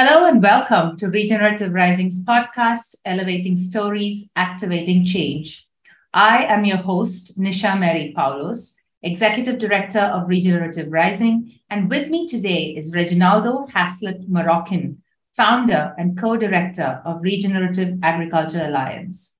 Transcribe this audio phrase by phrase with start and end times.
[0.00, 5.66] Hello and welcome to Regenerative Rising's podcast, Elevating Stories, Activating Change.
[6.14, 12.28] I am your host, Nisha Mary Paulos, Executive Director of Regenerative Rising, and with me
[12.28, 14.98] today is Reginaldo Haslett Marroquin,
[15.36, 19.34] founder and co-director of Regenerative Agriculture Alliance.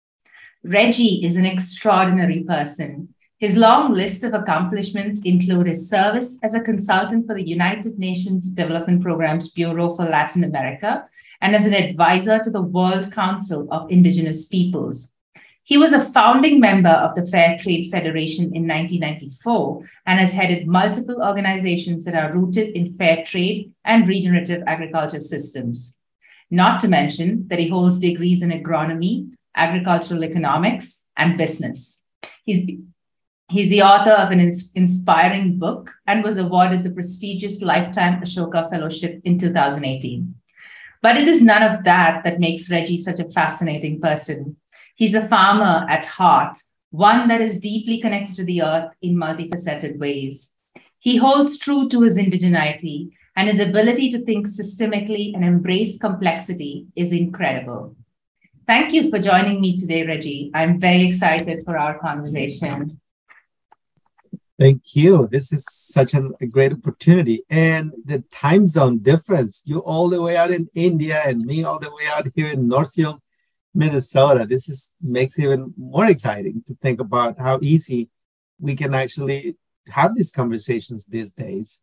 [0.64, 6.60] Reggie is an extraordinary person his long list of accomplishments include his service as a
[6.60, 11.04] consultant for the United Nations Development Program's Bureau for Latin America
[11.40, 15.12] and as an advisor to the World Council of Indigenous Peoples.
[15.62, 20.66] He was a founding member of the Fair Trade Federation in 1994 and has headed
[20.66, 25.96] multiple organizations that are rooted in fair trade and regenerative agriculture systems.
[26.50, 32.02] Not to mention that he holds degrees in agronomy, agricultural economics, and business.
[32.44, 32.78] He's
[33.50, 38.68] He's the author of an ins- inspiring book and was awarded the prestigious Lifetime Ashoka
[38.68, 40.34] Fellowship in 2018.
[41.00, 44.56] But it is none of that that makes Reggie such a fascinating person.
[44.96, 46.58] He's a farmer at heart,
[46.90, 50.52] one that is deeply connected to the earth in multifaceted ways.
[50.98, 56.86] He holds true to his indigeneity, and his ability to think systemically and embrace complexity
[56.96, 57.96] is incredible.
[58.66, 60.50] Thank you for joining me today, Reggie.
[60.52, 63.00] I'm very excited for our conversation.
[64.58, 65.28] Thank you.
[65.28, 67.44] This is such an, a great opportunity.
[67.48, 71.78] And the time zone difference, you all the way out in India and me all
[71.78, 73.20] the way out here in Northfield,
[73.72, 74.46] Minnesota.
[74.46, 78.10] This is makes even more exciting to think about how easy
[78.58, 79.56] we can actually
[79.88, 81.80] have these conversations these days.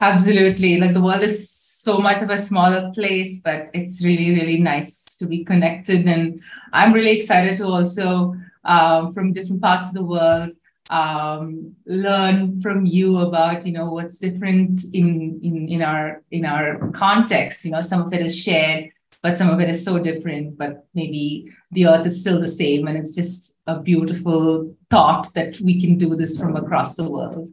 [0.00, 0.78] Absolutely.
[0.78, 5.04] Like the world is so much of a smaller place, but it's really, really nice
[5.16, 6.06] to be connected.
[6.06, 6.40] And
[6.72, 10.52] I'm really excited to also, um, from different parts of the world,
[10.90, 16.90] um, learn from you about you know what's different in in in our in our
[16.90, 18.90] context you know some of it is shared
[19.22, 22.86] but some of it is so different but maybe the earth is still the same
[22.86, 27.48] and it's just a beautiful thought that we can do this from across the world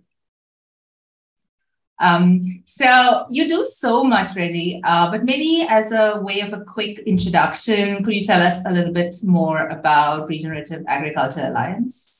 [2.02, 6.66] um, so you do so much, Reggie, uh, but maybe as a way of a
[6.66, 12.10] quick introduction, could you tell us a little bit more about Regenerative Agriculture Alliance?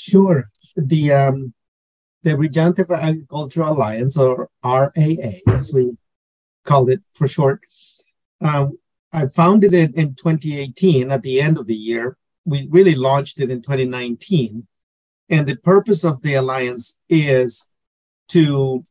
[0.00, 0.50] Sure.
[0.76, 1.54] The um,
[2.22, 4.90] the Regenerative Agricultural Alliance, or RAA,
[5.48, 5.96] as we
[6.64, 7.60] call it for short,
[8.40, 8.78] um,
[9.12, 12.16] I founded it in 2018 at the end of the year.
[12.44, 14.66] We really launched it in 2019.
[15.28, 17.68] And the purpose of the alliance is
[18.28, 18.82] to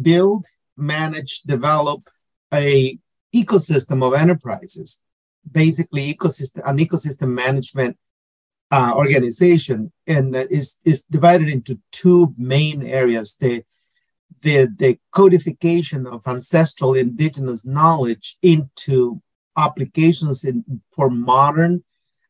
[0.00, 2.08] build, manage, develop
[2.52, 2.98] a
[3.34, 5.02] ecosystem of enterprises,
[5.50, 7.96] basically ecosystem, an ecosystem management
[8.74, 13.54] uh, organization, and is is divided into two main areas: the
[14.44, 19.22] the the codification of ancestral indigenous knowledge into
[19.56, 20.56] applications in
[20.94, 21.84] for modern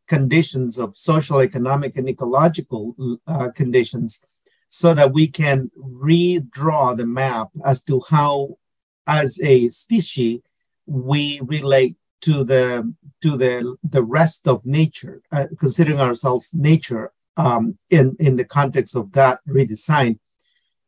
[0.07, 2.95] conditions of social, economic, and ecological
[3.27, 4.11] uh, conditions,
[4.69, 8.59] so that we can redraw the map as to how,
[9.07, 10.41] as a species,
[10.87, 17.79] we relate to the to the the rest of nature, uh, considering ourselves nature um,
[17.91, 20.19] in in the context of that redesign.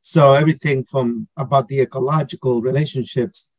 [0.01, 3.51] So everything from about the ecological relationships,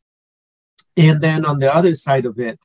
[0.95, 2.59] and then on the other side of it,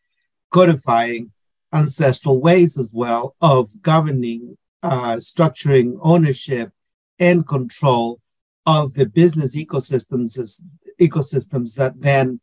[0.51, 1.33] codifying
[1.73, 6.71] ancestral ways as well of governing, uh, structuring ownership
[7.19, 8.21] and control
[8.65, 10.63] of the business ecosystems
[11.01, 12.41] ecosystems that then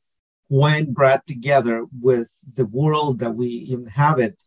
[0.49, 4.37] when brought together with the world that we inhabit,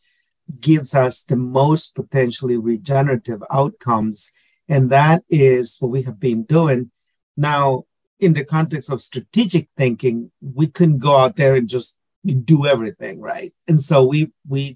[0.60, 4.30] gives us the most potentially regenerative outcomes.
[4.68, 6.90] And that is what we have been doing.
[7.36, 7.84] Now,
[8.18, 11.98] in the context of strategic thinking, we couldn't go out there and just
[12.44, 13.52] do everything, right?
[13.66, 14.74] And so we, we,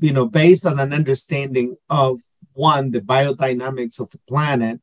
[0.00, 2.20] you know, based on an understanding of
[2.52, 4.80] one, the biodynamics of the planet,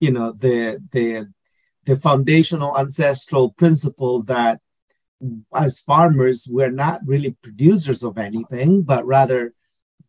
[0.00, 1.32] you know, the, the,
[1.84, 4.60] the foundational ancestral principle that
[5.54, 9.54] as farmers, we're not really producers of anything, but rather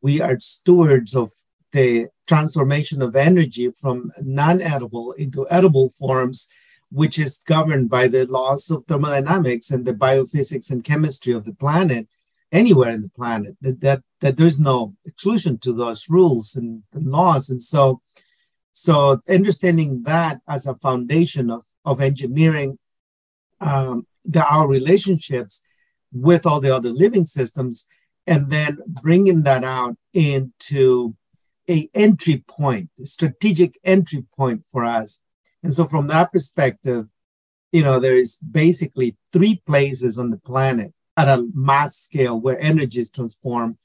[0.01, 1.31] we are stewards of
[1.71, 6.48] the transformation of energy from non edible into edible forms,
[6.92, 11.54] which is governed by the laws of thermodynamics and the biophysics and chemistry of the
[11.54, 12.07] planet,
[12.51, 17.07] anywhere in the planet, that, that, that there's no exclusion to those rules and, and
[17.07, 17.50] laws.
[17.50, 18.01] And so,
[18.71, 22.77] so understanding that as a foundation of, of engineering
[23.63, 24.06] um,
[24.36, 25.62] our relationships
[26.12, 27.88] with all the other living systems
[28.27, 31.15] and then bringing that out into
[31.69, 35.21] a entry point a strategic entry point for us.
[35.63, 37.07] And so from that perspective
[37.74, 42.62] you know, there is basically three places on the planet at a mass scale where
[42.62, 43.77] energy is transformed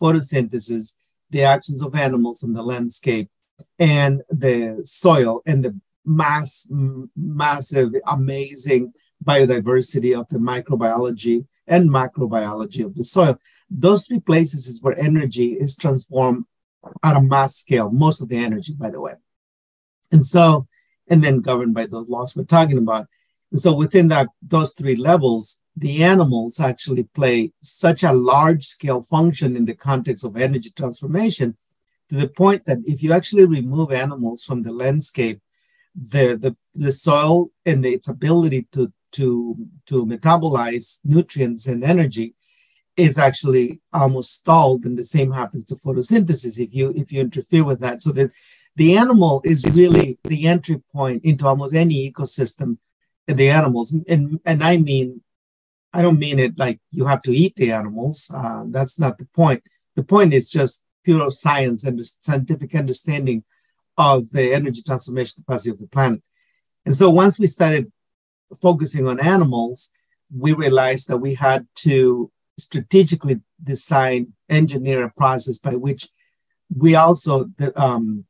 [0.00, 0.94] photosynthesis,
[1.30, 3.30] the actions of animals in the landscape,
[3.78, 6.70] and the soil and the mass,
[7.16, 8.92] massive, amazing
[9.24, 13.38] biodiversity of the microbiology and macrobiology of the soil.
[13.70, 16.44] Those three places is where energy is transformed
[17.02, 19.14] at a mass scale, most of the energy, by the way.
[20.10, 20.66] And so,
[21.08, 23.06] and then governed by those laws we're talking about.
[23.50, 29.02] And so within that, those three levels, the animals actually play such a large scale
[29.02, 31.56] function in the context of energy transformation
[32.08, 35.40] to the point that if you actually remove animals from the landscape,
[35.94, 42.34] the, the, the soil and its ability to, to, to metabolize nutrients and energy
[42.96, 47.64] is actually almost stalled and the same happens to photosynthesis if you if you interfere
[47.64, 48.02] with that.
[48.02, 48.30] So that
[48.76, 52.78] the animal is really the entry point into almost any ecosystem
[53.26, 53.94] in the animals.
[54.08, 55.22] And and i mean
[55.92, 58.30] i don't mean it like you have to eat the animals.
[58.34, 59.62] Uh, that's not the point.
[59.96, 63.44] The point is just pure science and scientific understanding
[63.96, 66.22] of the energy transformation capacity of the planet.
[66.86, 67.90] And so once we started
[68.60, 69.92] focusing on animals
[70.36, 76.08] we realized that we had to strategically design, engineer a process by which
[76.74, 78.24] we also um,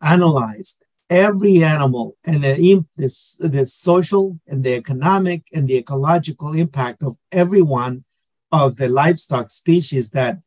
[0.00, 7.02] analyzed every animal and the, the, the social and the economic and the ecological impact
[7.02, 8.04] of every one
[8.52, 10.38] of the livestock species that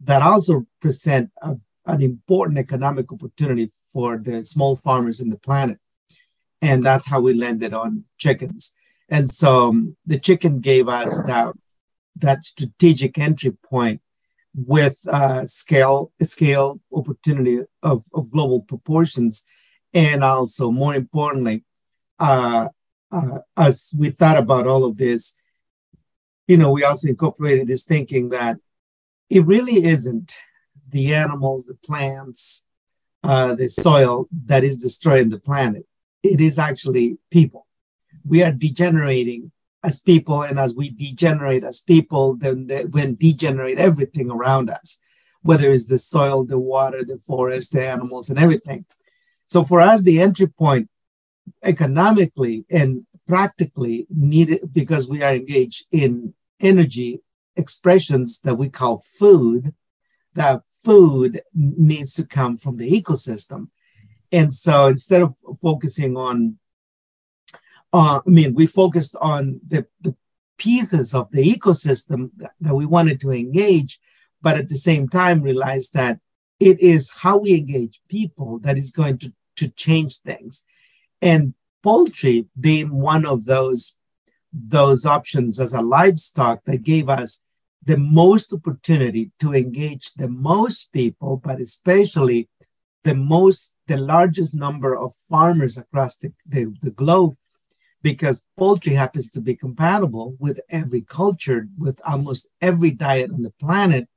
[0.00, 1.54] that also present a,
[1.86, 5.78] an important economic opportunity for the small farmers in the planet
[6.62, 8.74] and that's how we landed on chickens.
[9.08, 11.52] And so um, the chicken gave us that
[12.16, 14.00] that strategic entry point
[14.54, 19.44] with uh, scale scale opportunity of, of global proportions.
[19.92, 21.64] And also more importantly
[22.18, 22.68] uh,
[23.10, 25.36] uh, as we thought about all of this
[26.46, 28.56] you know we also incorporated this thinking that
[29.28, 30.38] it really isn't
[30.88, 32.66] the animals the plants
[33.22, 35.84] uh, the soil that is destroying the planet
[36.22, 37.66] it is actually people.
[38.24, 39.52] We are degenerating
[39.82, 45.00] as people and as we degenerate as people then they, degenerate everything around us
[45.42, 48.84] whether it's the soil the water the forest the animals and everything.
[49.48, 50.88] So for us the entry point
[51.64, 57.20] economically and practically needed because we are engaged in energy
[57.56, 59.74] expressions that we call food
[60.34, 63.68] that food needs to come from the ecosystem
[64.32, 66.58] and so instead of focusing on
[67.92, 70.16] uh, I mean, we focused on the, the
[70.56, 74.00] pieces of the ecosystem that, that we wanted to engage,
[74.40, 76.18] but at the same time realized that
[76.58, 80.64] it is how we engage people that is going to, to change things.
[81.20, 83.98] And poultry being one of those,
[84.52, 87.42] those options as a livestock that gave us
[87.84, 92.48] the most opportunity to engage the most people, but especially
[93.04, 97.34] the most, the largest number of farmers across the, the, the globe
[98.02, 103.52] because poultry happens to be compatible with every culture, with almost every diet on the
[103.60, 104.08] planet,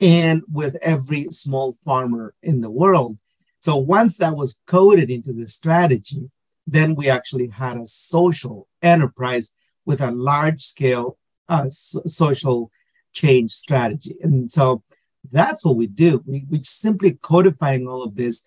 [0.00, 3.18] and with every small farmer in the world.
[3.60, 6.30] So once that was coded into the strategy,
[6.66, 11.16] then we actually had a social enterprise with a large scale
[11.48, 12.70] uh, so- social
[13.12, 14.16] change strategy.
[14.20, 14.82] And so
[15.30, 16.22] that's what we do.
[16.26, 18.44] We, we simply codifying all of this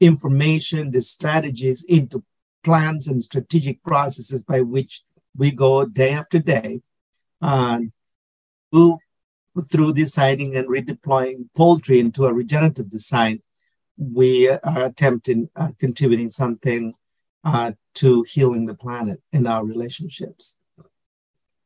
[0.00, 2.24] information, the strategies into
[2.62, 5.02] plans and strategic processes by which
[5.36, 6.80] we go day after day
[7.40, 7.80] uh,
[8.72, 13.42] through designing and redeploying poultry into a regenerative design,
[13.98, 16.94] we are attempting uh, contributing something
[17.44, 20.58] uh, to healing the planet in our relationships.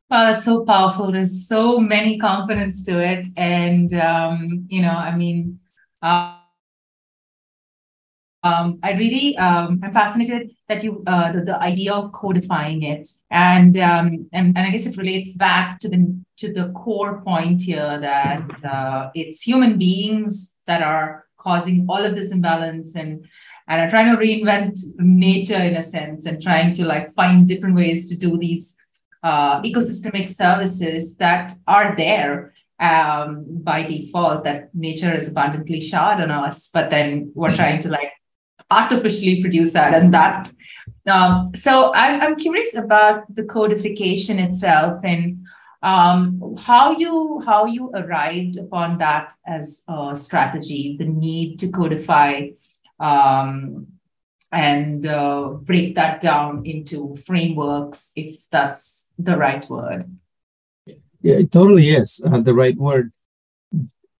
[0.09, 1.11] Wow, that's so powerful.
[1.11, 3.27] There's so many components to it.
[3.35, 5.59] And, um, you know, I mean,
[6.01, 6.37] uh,
[8.43, 13.09] um, I really um, am fascinated that you uh, the, the idea of codifying it,
[13.31, 17.63] and um, and and I guess it relates back to the to the core point
[17.63, 23.25] here that uh, it's human beings that are causing all of this imbalance and
[23.67, 27.75] and are trying to reinvent nature in a sense and trying to like find different
[27.75, 28.77] ways to do these
[29.23, 36.31] uh, ecosystemic services that are there um, by default that nature is abundantly showered on
[36.31, 38.11] us, but then we're trying to like
[38.69, 40.51] artificially produce that and that.
[41.07, 45.45] Um, so I'm, I'm curious about the codification itself and
[45.81, 52.49] um, how you how you arrived upon that as a strategy, the need to codify
[52.99, 53.87] um,
[54.51, 60.09] and uh, break that down into frameworks, if that's the right word.
[61.21, 63.11] Yeah, it totally is uh, the right word.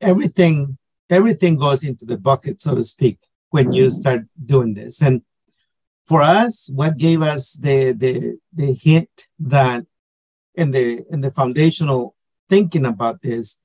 [0.02, 0.78] Everything,
[1.10, 3.20] everything goes into the bucket, so to speak,
[3.50, 5.02] when you start doing this.
[5.02, 5.22] And
[6.06, 9.86] for us, what gave us the the the hint that
[10.56, 12.16] in the in the foundational
[12.50, 13.62] thinking about this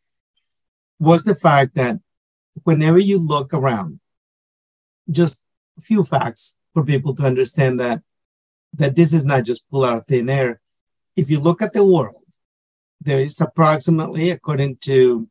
[0.99, 1.99] was the fact that
[2.64, 4.00] whenever you look around,
[5.11, 5.42] just
[5.79, 8.02] a few facts for people to understand that
[8.75, 10.61] that this is not just pull out of thin air.
[11.14, 12.25] If you look at the world,
[13.02, 15.29] there is approximately, according to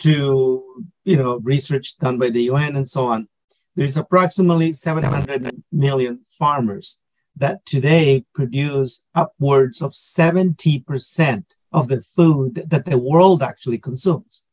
[0.00, 3.28] to you know research done by the UN and so on,
[3.74, 7.00] there is approximately 700 million farmers
[7.36, 14.46] that today produce upwards of 70% of the food that the world actually consumes.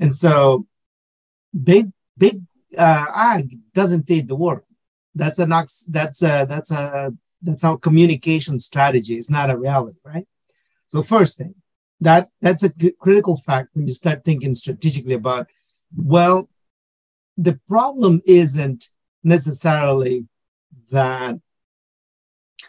[0.00, 0.66] And so
[1.62, 2.42] big, big
[2.76, 4.62] uh, ag doesn't feed the world.
[5.14, 7.12] That's a that's a that's a
[7.42, 9.16] that's our communication strategy.
[9.16, 10.26] It's not a reality, right?
[10.88, 11.54] So first thing,
[12.00, 15.48] that that's a critical fact when you start thinking strategically about,
[15.96, 16.48] well,
[17.36, 18.88] the problem isn't
[19.22, 20.26] necessarily
[20.90, 21.36] that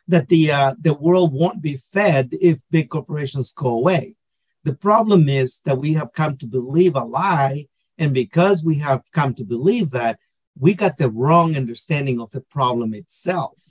[0.08, 4.16] that the uh, the world won't be fed if big corporations go away.
[4.64, 9.04] The problem is that we have come to believe a lie, and because we have
[9.12, 10.20] come to believe that,
[10.58, 13.62] we got the wrong understanding of the problem itself.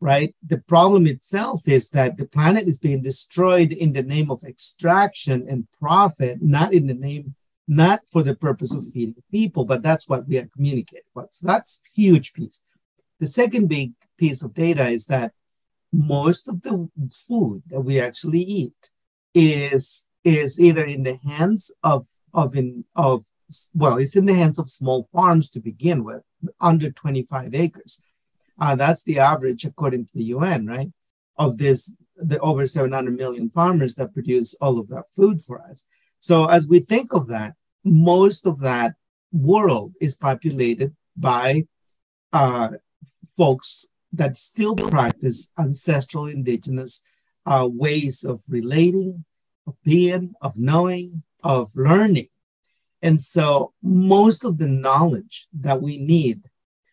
[0.00, 0.34] Right?
[0.46, 5.44] The problem itself is that the planet is being destroyed in the name of extraction
[5.48, 7.34] and profit, not in the name,
[7.66, 11.02] not for the purpose of feeding people, but that's what we are communicating.
[11.32, 12.62] So that's huge piece.
[13.18, 15.32] The second big piece of data is that
[15.92, 16.88] most of the
[17.26, 18.92] food that we actually eat
[19.34, 23.24] is is either in the hands of of in of
[23.74, 26.22] well it's in the hands of small farms to begin with
[26.60, 28.02] under 25 acres
[28.60, 30.90] uh, that's the average according to the un right
[31.36, 35.84] of this the over 700 million farmers that produce all of that food for us
[36.18, 38.94] so as we think of that most of that
[39.32, 41.64] world is populated by
[42.32, 42.68] uh,
[43.36, 47.02] folks that still practice ancestral indigenous
[47.46, 49.24] uh, ways of relating,
[49.66, 52.28] of being, of knowing, of learning.
[53.02, 56.42] And so most of the knowledge that we need,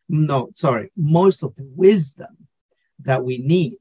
[0.07, 2.47] no, sorry, most of the wisdom
[2.99, 3.77] that we need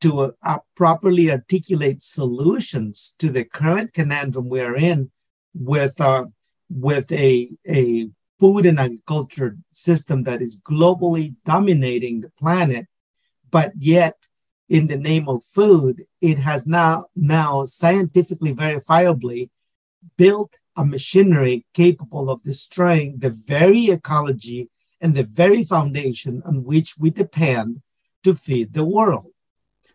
[0.00, 5.10] to uh, uh, properly articulate solutions to the current conundrum we are in
[5.54, 6.26] with, uh,
[6.70, 12.86] with a, a food and agriculture system that is globally dominating the planet,
[13.50, 14.14] but yet
[14.68, 19.48] in the name of food, it has now now scientifically verifiably
[20.16, 24.70] built a machinery capable of destroying the very ecology
[25.00, 27.82] and the very foundation on which we depend
[28.22, 29.32] to feed the world.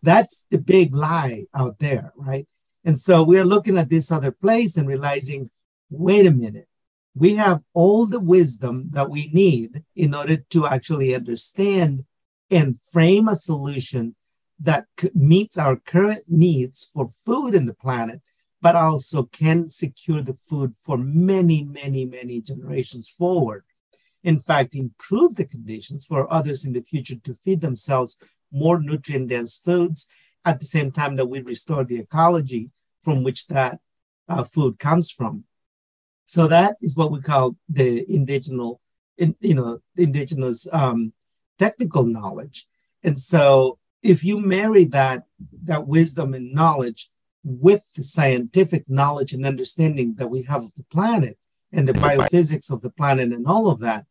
[0.01, 2.45] That's the big lie out there, right?
[2.83, 5.49] And so we're looking at this other place and realizing,
[5.89, 6.67] wait a minute,
[7.15, 12.03] we have all the wisdom that we need in order to actually understand
[12.51, 14.15] and frame a solution
[14.59, 18.21] that meets our current needs for food in the planet,
[18.63, 23.65] but also can secure the food for many, many, many generations forward.
[24.23, 28.17] In fact, improve the conditions for others in the future to feed themselves
[28.53, 30.07] more nutrient dense foods
[30.45, 32.69] at the same time that we restore the ecology
[33.03, 33.79] from which that
[34.29, 35.43] uh, food comes from.
[36.25, 38.75] So that is what we call the indigenous,
[39.17, 41.11] in, you know, indigenous um,
[41.59, 42.67] technical knowledge.
[43.03, 45.23] And so if you marry that
[45.65, 47.09] that wisdom and knowledge
[47.43, 51.37] with the scientific knowledge and understanding that we have of the planet
[51.71, 54.05] and the biophysics of the planet and all of that,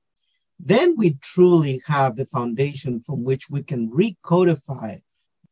[0.58, 5.00] then we truly have the foundation from which we can recodify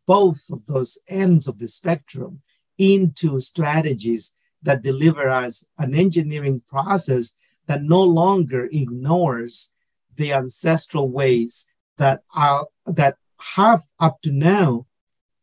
[0.07, 2.43] both of those ends of the spectrum
[2.79, 9.75] into strategies that deliver us an engineering process that no longer ignores
[10.17, 13.17] the ancestral ways that are that
[13.55, 14.87] have up to now,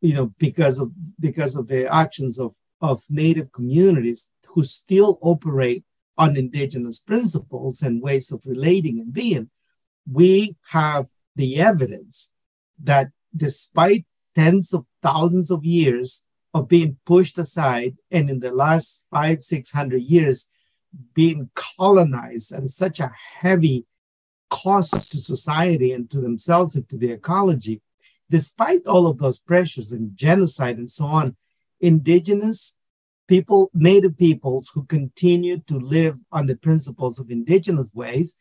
[0.08, 5.84] you know, because of because of the actions of, of native communities who still operate
[6.18, 9.50] on indigenous principles and ways of relating and being,
[10.10, 12.34] we have the evidence
[12.82, 16.24] that despite tens of thousands of years
[16.54, 20.50] of being pushed aside and in the last five, six hundred years
[21.14, 23.12] being colonized and such a
[23.42, 23.86] heavy
[24.50, 27.82] cost to society and to themselves and to the ecology,
[28.30, 31.36] despite all of those pressures and genocide and so on,
[31.80, 32.78] indigenous
[33.28, 38.38] people, native peoples who continue to live on the principles of indigenous ways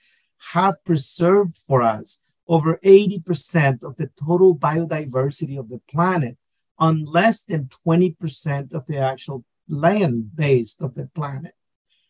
[0.52, 6.36] have preserved for us over 80% of the total biodiversity of the planet
[6.78, 11.54] on less than 20% of the actual land base of the planet.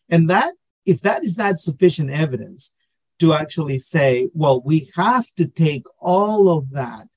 [0.09, 0.53] And that,
[0.85, 2.73] if that is not sufficient evidence
[3.19, 7.07] to actually say, well, we have to take all of that,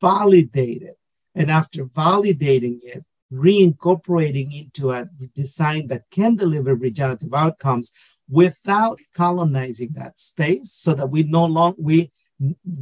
[0.00, 0.96] validate it,
[1.34, 7.92] and after validating it, reincorporating into a design that can deliver regenerative outcomes
[8.28, 12.10] without colonizing that space so that we no longer we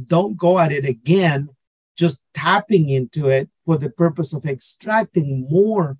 [0.05, 1.49] don't go at it again
[1.97, 5.97] just tapping into it for the purpose of extracting more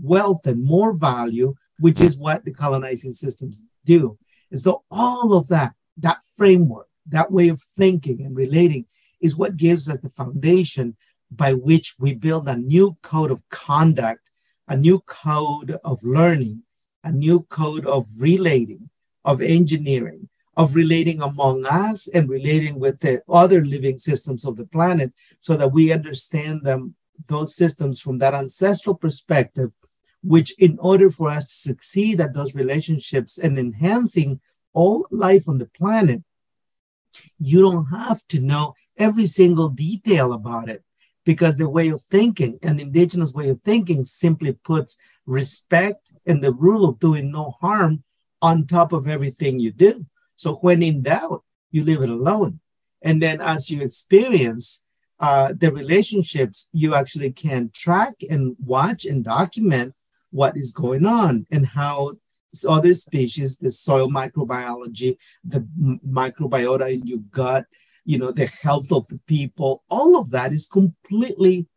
[0.00, 4.18] wealth and more value which is what the colonizing systems do.
[4.50, 8.86] And so all of that that framework that way of thinking and relating
[9.20, 10.96] is what gives us the foundation
[11.30, 14.22] by which we build a new code of conduct,
[14.68, 16.62] a new code of learning,
[17.04, 18.90] a new code of relating,
[19.24, 24.66] of engineering, of relating among us and relating with the other living systems of the
[24.66, 26.94] planet so that we understand them,
[27.28, 29.70] those systems from that ancestral perspective,
[30.22, 34.40] which in order for us to succeed at those relationships and enhancing
[34.72, 36.22] all life on the planet,
[37.38, 40.84] you don't have to know every single detail about it
[41.24, 46.52] because the way of thinking, an indigenous way of thinking, simply puts respect and the
[46.52, 48.04] rule of doing no harm
[48.42, 50.06] on top of everything you do.
[50.36, 52.60] So when in doubt, you leave it alone.
[53.02, 54.84] And then as you experience
[55.18, 59.94] uh, the relationships, you actually can track and watch and document
[60.30, 62.12] what is going on and how
[62.68, 65.60] other species, the soil microbiology, the
[66.06, 67.66] microbiota in your gut,
[68.10, 71.68] you know, the health of the people, all of that is completely,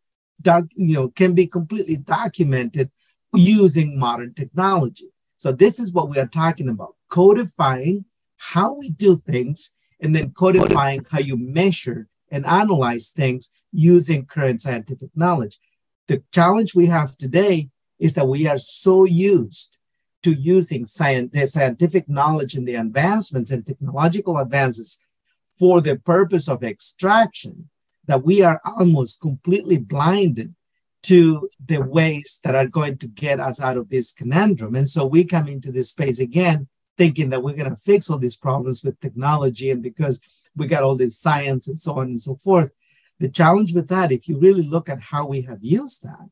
[0.41, 2.89] doc, you know, can be completely documented
[3.35, 5.09] using modern technology.
[5.37, 8.05] So this is what we are talking about, codifying
[8.37, 14.59] how we do things and then codifying how you measure and analyze things using current
[14.59, 15.59] scientific knowledge.
[16.07, 19.77] The challenge we have today is that we are so used
[20.23, 24.99] to using science, the scientific knowledge and the advancements and technological advances
[25.59, 27.69] for the purpose of extraction
[28.05, 30.53] that we are almost completely blinded
[31.03, 34.75] to the ways that are going to get us out of this conundrum.
[34.75, 38.17] And so we come into this space again thinking that we're going to fix all
[38.17, 40.21] these problems with technology and because
[40.55, 42.71] we got all this science and so on and so forth.
[43.19, 46.29] The challenge with that, if you really look at how we have used that,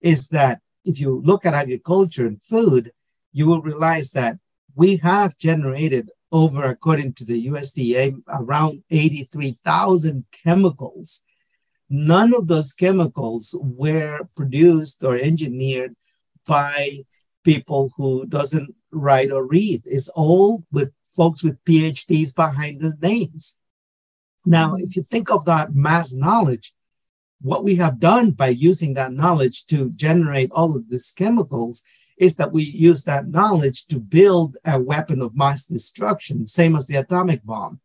[0.00, 2.92] is that if you look at agriculture and food,
[3.32, 4.38] you will realize that
[4.74, 11.24] we have generated over, according to the USDA, around 83,000 chemicals.
[11.88, 15.94] None of those chemicals were produced or engineered
[16.44, 17.04] by
[17.44, 19.82] people who doesn't write or read.
[19.86, 23.58] It's all with folks with PhDs behind the names.
[24.44, 26.74] Now, if you think of that mass knowledge,
[27.40, 31.84] what we have done by using that knowledge to generate all of these chemicals
[32.16, 36.86] is that we use that knowledge to build a weapon of mass destruction, same as
[36.86, 37.80] the atomic bomb.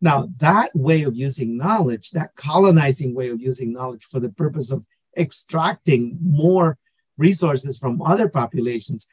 [0.00, 4.70] Now, that way of using knowledge, that colonizing way of using knowledge for the purpose
[4.70, 4.84] of
[5.16, 6.78] extracting more
[7.16, 9.08] resources from other populations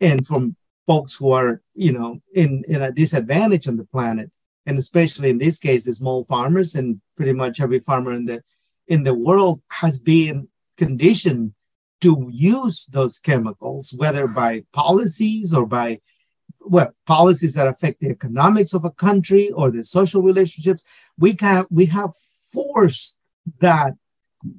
[0.00, 4.30] and from folks who are, you know, in, in a disadvantage on the planet,
[4.64, 8.42] and especially in this case, the small farmers and pretty much every farmer in the
[8.86, 11.52] in the world has been conditioned
[12.00, 16.00] to use those chemicals, whether by policies or by
[16.60, 20.84] well policies that affect the economics of a country or the social relationships.
[21.18, 22.10] We have we have
[22.52, 23.18] forced
[23.60, 23.94] that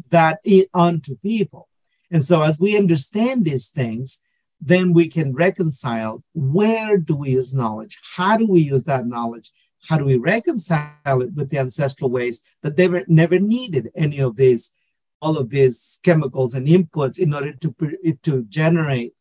[0.10, 0.40] that
[0.74, 1.70] onto people,
[2.12, 4.22] and so as we understand these things,
[4.60, 9.52] then we can reconcile where do we use knowledge, how do we use that knowledge,
[9.88, 14.20] how do we reconcile it with the ancestral ways that they were never needed any
[14.20, 14.76] of these
[15.22, 17.76] all of these chemicals and inputs in order to,
[18.24, 19.14] to generate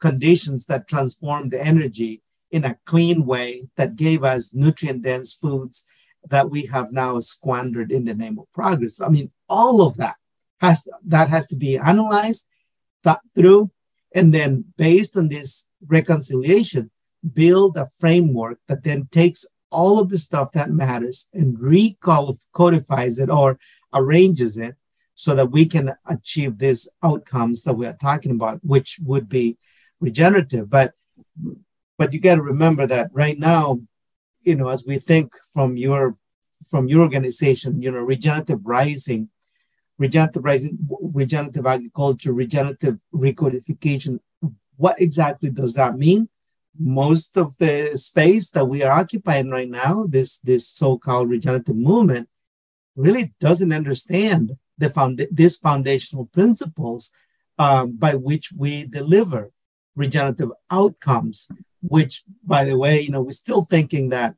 [0.00, 5.84] conditions that transformed energy in a clean way that gave us nutrient dense foods
[6.28, 9.00] that we have now squandered in the name of progress.
[9.00, 10.16] I mean, all of that
[10.60, 12.48] has that has to be analyzed,
[13.02, 13.70] thought through,
[14.14, 16.90] and then based on this reconciliation,
[17.32, 23.28] build a framework that then takes all of the stuff that matters and recodifies it
[23.28, 23.58] or
[23.92, 24.76] arranges it
[25.24, 29.56] so that we can achieve these outcomes that we are talking about, which would be
[30.00, 30.68] regenerative.
[30.68, 30.92] But
[31.96, 33.80] but you got to remember that right now,
[34.42, 36.16] you know, as we think from your
[36.68, 39.30] from your organization, you know, regenerative rising,
[39.98, 40.78] regenerative rising,
[41.20, 44.20] regenerative agriculture, regenerative recodification.
[44.76, 46.28] What exactly does that mean?
[46.78, 52.28] Most of the space that we are occupying right now, this this so-called regenerative movement,
[52.96, 57.12] really doesn't understand the found these foundational principles
[57.58, 59.50] um, by which we deliver
[59.94, 61.50] regenerative outcomes.
[61.82, 64.34] Which, by the way, you know, we're still thinking that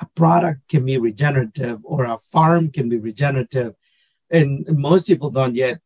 [0.00, 3.74] a product can be regenerative or a farm can be regenerative,
[4.30, 5.80] and most people don't yet,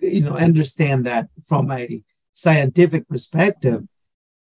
[0.00, 2.02] you know, understand that from a
[2.34, 3.84] scientific perspective.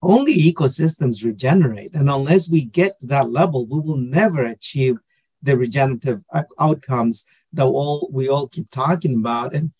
[0.03, 4.99] Only ecosystems regenerate, and unless we get to that level, we will never achieve
[5.43, 6.23] the regenerative
[6.59, 9.55] outcomes that all we all keep talking about.
[9.55, 9.73] And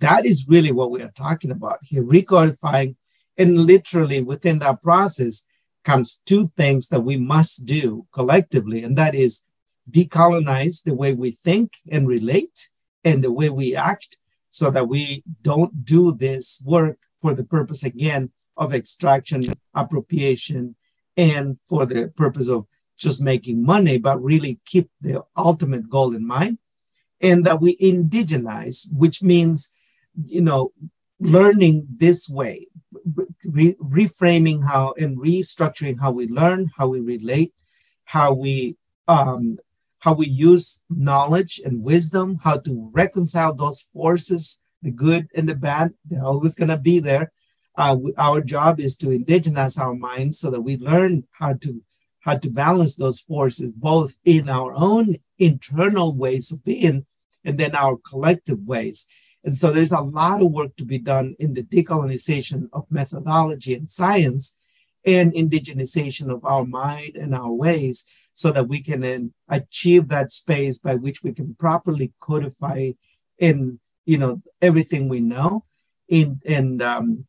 [0.00, 2.96] that is really what we are talking about here, recodifying.
[3.36, 5.46] And literally within that process
[5.84, 9.44] comes two things that we must do collectively, and that is
[9.90, 12.68] decolonize the way we think and relate
[13.04, 14.18] and the way we act
[14.50, 20.74] so that we don't do this work for the purpose again of extraction, appropriation,
[21.16, 26.26] and for the purpose of just making money, but really keep the ultimate goal in
[26.26, 26.58] mind.
[27.20, 29.74] And that we indigenize, which means,
[30.26, 30.72] you know,
[31.18, 32.68] learning this way,
[33.44, 37.52] re- reframing how and restructuring how we learn, how we relate,
[38.04, 38.76] how we
[39.08, 39.58] um,
[40.00, 45.56] how we use knowledge and wisdom, how to reconcile those forces, the good and the
[45.56, 45.92] bad.
[46.04, 47.32] They're always going to be there.
[47.76, 51.82] Uh, our job is to indigenize our minds so that we learn how to
[52.20, 57.06] how to balance those forces both in our own internal ways of being
[57.44, 59.06] and then our collective ways.
[59.44, 63.74] And so there's a lot of work to be done in the decolonization of methodology
[63.74, 64.56] and science
[65.04, 70.30] and indigenization of our mind and our ways so that we can then achieve that
[70.30, 72.90] space by which we can properly codify
[73.38, 75.64] in you know everything we know
[76.08, 77.26] in and um,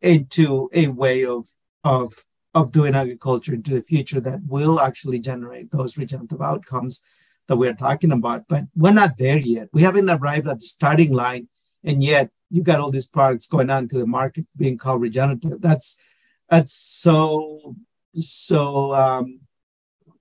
[0.00, 1.46] into a way of
[1.84, 2.12] of
[2.54, 7.04] of doing agriculture into the future that will actually generate those regenerative outcomes
[7.52, 8.44] that we're talking about.
[8.48, 9.68] But we're not there yet.
[9.74, 11.48] We haven't arrived at the starting line,
[11.84, 15.60] and yet you got all these products going on to the market being called regenerative.
[15.60, 16.00] That's
[16.48, 17.76] that's so
[18.14, 19.40] so um,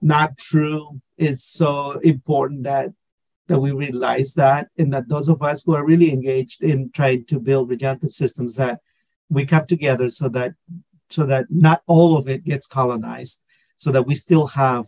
[0.02, 1.00] not true.
[1.18, 2.90] It's so important that
[3.48, 7.24] that we realize that, and that those of us who are really engaged in trying
[7.26, 8.80] to build regenerative systems that
[9.30, 10.54] we come together so that
[11.10, 13.42] so that not all of it gets colonized,
[13.78, 14.88] so that we still have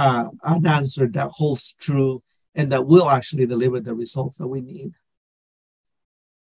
[0.00, 2.22] uh, an answer that holds true
[2.54, 4.92] and that will actually deliver the results that we need.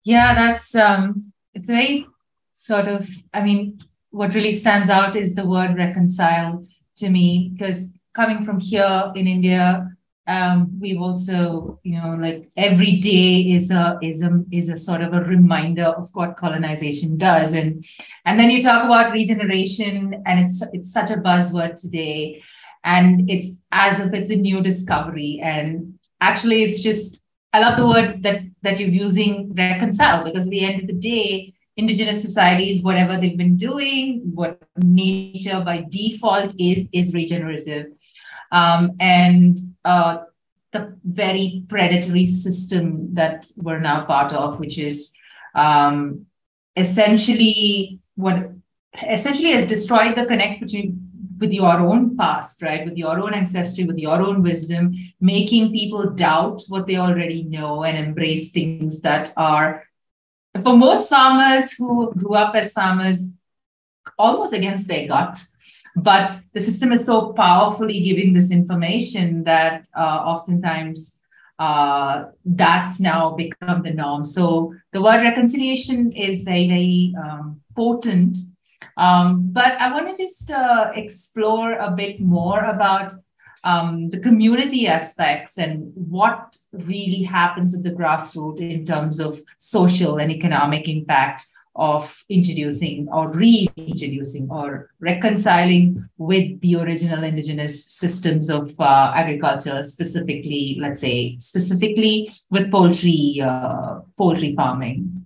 [0.03, 2.05] Yeah, that's um, it's very
[2.53, 3.09] sort of.
[3.33, 3.79] I mean,
[4.11, 9.25] what really stands out is the word reconcile to me because coming from here in
[9.27, 9.89] India,
[10.27, 15.01] um, we've also, you know, like every day is a is a is a sort
[15.01, 17.83] of a reminder of what colonization does, and
[18.25, 22.43] and then you talk about regeneration, and it's it's such a buzzword today,
[22.83, 27.87] and it's as if it's a new discovery, and actually, it's just I love the
[27.87, 32.83] word that that you're using, reconcile, because at the end of the day, indigenous societies,
[32.83, 37.87] whatever they've been doing, what nature by default is, is regenerative.
[38.51, 40.17] Um, and uh,
[40.73, 45.13] the very predatory system that we're now part of, which is
[45.55, 46.25] um,
[46.75, 48.51] essentially what
[49.07, 50.98] essentially has destroyed the connect between
[51.39, 52.85] with your own past, right?
[52.85, 57.83] With your own ancestry, with your own wisdom, making people doubt what they already know
[57.83, 59.83] and embrace things that are,
[60.63, 63.29] for most farmers who grew up as farmers,
[64.17, 65.41] almost against their gut.
[65.95, 71.19] But the system is so powerfully giving this information that uh, oftentimes
[71.57, 74.23] uh, that's now become the norm.
[74.23, 78.37] So the word reconciliation is very, very um, potent.
[78.99, 83.13] Um, but I want to just uh, explore a bit more about
[83.63, 90.17] um, the community aspects and what really happens at the grassroots in terms of social
[90.17, 98.77] and economic impact of introducing or reintroducing or reconciling with the original indigenous systems of
[98.81, 105.25] uh, agriculture, specifically, let's say, specifically with poultry, uh, poultry farming.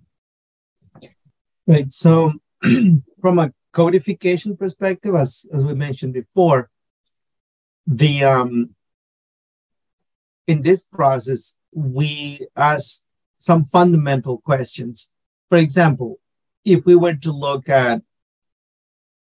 [1.66, 1.90] Right.
[1.90, 2.34] So,
[3.20, 6.70] from a codification perspective, as as we mentioned before,
[7.86, 8.70] the um,
[10.46, 13.04] in this process we ask
[13.38, 15.12] some fundamental questions.
[15.48, 16.20] For example,
[16.64, 18.02] if we were to look at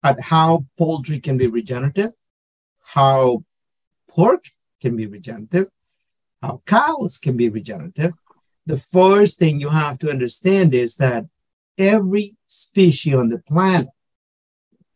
[0.03, 2.11] at how poultry can be regenerative,
[2.95, 3.43] how
[4.09, 4.43] pork
[4.81, 5.67] can be regenerative,
[6.41, 8.13] how cows can be regenerative,
[8.65, 11.25] the first thing you have to understand is that
[11.77, 13.87] every species on the planet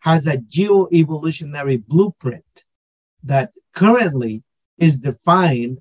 [0.07, 2.63] has a geoevolutionary blueprint
[3.21, 4.41] that currently
[4.77, 5.79] is defined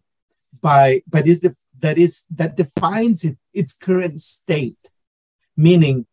[0.60, 4.82] by but is the that is that defines it, its current state,
[5.56, 6.06] meaning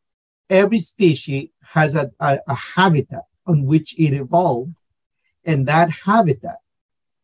[0.47, 4.75] every species has a, a, a habitat on which it evolved,
[5.43, 6.59] and that habitat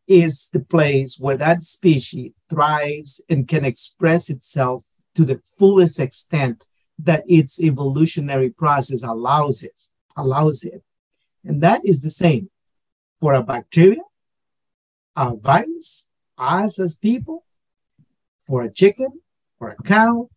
[0.08, 4.82] is the place where that species thrives and can express itself
[5.14, 6.66] to the fullest extent
[6.98, 9.80] that its evolutionary process allows it
[10.16, 10.82] allows it.
[11.44, 12.50] And that is the same
[13.20, 14.02] for a bacteria
[15.16, 17.44] a virus us as people
[18.46, 19.20] for a chicken
[19.58, 20.30] or a cow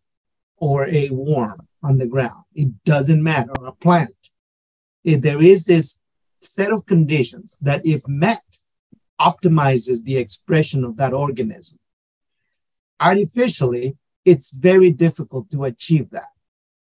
[0.57, 2.43] or a worm on the ground.
[2.53, 4.15] It doesn't matter or a plant.
[5.03, 5.99] If there is this
[6.41, 8.43] set of conditions that if met
[9.19, 11.79] optimizes the expression of that organism.
[12.99, 16.31] Artificially it's very difficult to achieve that.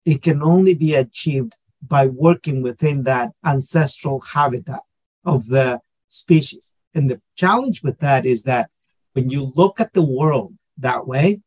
[0.06, 1.56] It can only be achieved
[1.88, 4.82] by working within that ancestral habitat
[5.24, 6.74] of the species.
[6.94, 8.70] And the challenge with that is that
[9.14, 11.42] when you look at the world that way,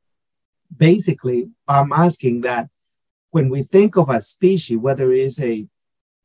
[0.75, 2.69] basically, I'm asking that
[3.31, 5.67] when we think of a species, whether it is a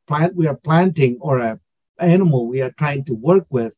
[0.08, 1.60] plant we are planting or a
[2.00, 3.74] animal we are trying to work with,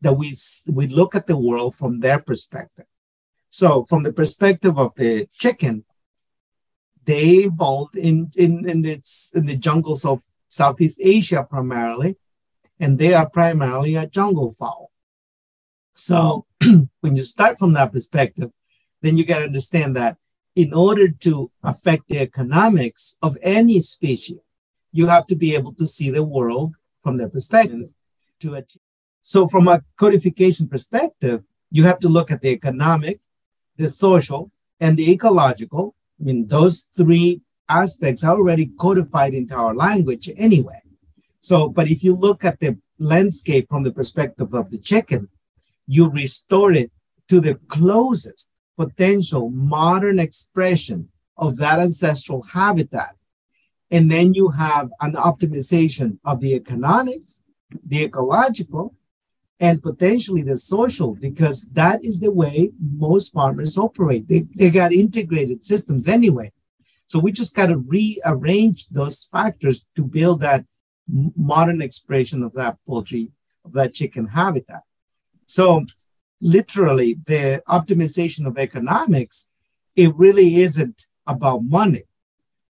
[0.00, 2.86] that we, we look at the world from their perspective.
[3.50, 5.84] So from the perspective of the chicken,
[7.04, 12.16] they evolved in, in, in, its, in the jungles of Southeast Asia primarily,
[12.78, 14.90] and they are primarily a jungle fowl.
[15.94, 16.46] So
[17.00, 18.50] when you start from that perspective,
[19.02, 20.16] then you got to understand that
[20.56, 24.38] in order to affect the economics of any species,
[24.92, 27.94] you have to be able to see the world from their perspective.
[28.40, 28.82] To achieve.
[29.22, 33.20] So from a codification perspective, you have to look at the economic,
[33.76, 35.94] the social, and the ecological.
[36.20, 40.82] I mean, those three aspects are already codified into our language anyway.
[41.38, 45.28] So, but if you look at the landscape from the perspective of the chicken,
[45.86, 46.90] you restore it
[47.28, 53.14] to the closest potential modern expression of that ancestral habitat.
[53.90, 57.40] And then you have an optimization of the economics,
[57.86, 58.94] the ecological,
[59.60, 64.26] and potentially the social, because that is the way most farmers operate.
[64.26, 66.50] They, they got integrated systems anyway.
[67.04, 70.64] So we just got to rearrange those factors to build that
[71.36, 73.32] modern expression of that poultry,
[73.64, 74.82] of that chicken habitat.
[75.44, 75.84] So
[76.40, 79.50] literally the optimization of economics,
[79.94, 82.04] it really isn't about money.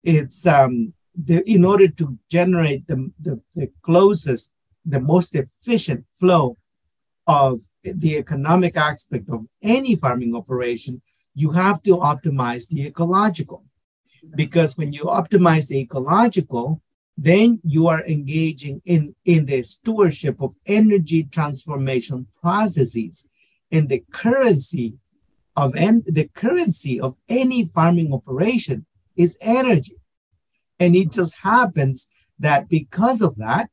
[0.03, 4.53] It's um, the, in order to generate the, the, the closest,
[4.85, 6.59] the most efficient flow
[7.27, 11.03] of the economic aspect of any farming operation,
[11.35, 13.65] you have to optimize the ecological.
[14.35, 16.81] Because when you optimize the ecological,
[17.17, 23.29] then you are engaging in, in the stewardship of energy transformation processes.
[23.71, 24.95] And the currency
[25.57, 29.97] of en- the currency of any farming operation is energy.
[30.81, 33.71] And it just happens that because of that,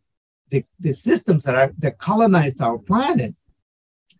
[0.50, 3.36] the, the systems that are that colonized our planet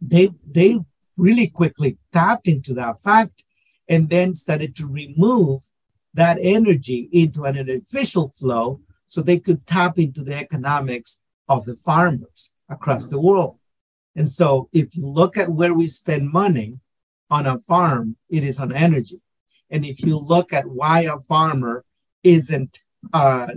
[0.02, 0.80] they they
[1.18, 3.44] really quickly tapped into that fact
[3.88, 5.62] and then started to remove
[6.14, 11.76] that energy into an artificial flow so they could tap into the economics of the
[11.76, 13.60] farmers across the world.
[14.16, 16.80] And so if you look at where we spend money
[17.30, 19.22] on a farm, it is on energy.
[19.70, 21.86] And if you look at why a farmer
[22.24, 22.80] isn't
[23.14, 23.48] uh,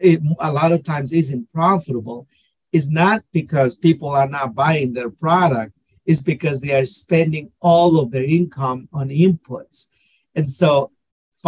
[0.00, 2.26] it, a lot of times isn't profitable,
[2.72, 5.72] is not because people are not buying their product
[6.10, 9.88] is because they are spending all of their income on inputs.
[10.34, 10.90] And so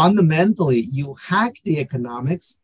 [0.01, 2.61] fundamentally, you hack the economics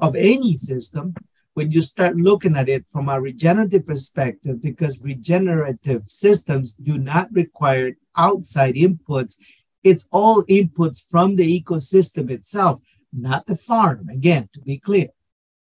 [0.00, 1.14] of any system
[1.54, 7.28] when you start looking at it from a regenerative perspective, because regenerative systems do not
[7.32, 9.36] require outside inputs.
[9.84, 12.80] It's all inputs from the ecosystem itself,
[13.12, 14.08] not the farm.
[14.08, 15.08] Again, to be clear,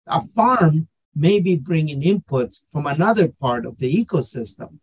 [0.06, 4.80] a farm may be bringing inputs from another part of the ecosystem,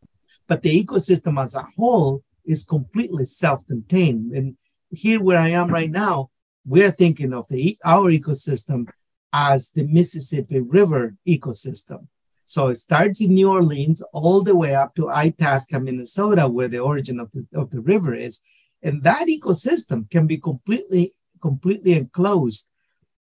[0.47, 4.33] but the ecosystem as a whole is completely self-contained.
[4.33, 4.57] And
[4.91, 6.31] here where I am right now,
[6.67, 8.89] we're thinking of the our ecosystem
[9.33, 12.07] as the Mississippi River ecosystem.
[12.47, 16.79] So it starts in New Orleans all the way up to Itasca, Minnesota, where the
[16.79, 18.43] origin of the, of the river is.
[18.83, 22.71] And that ecosystem can be completely, completely enclosed.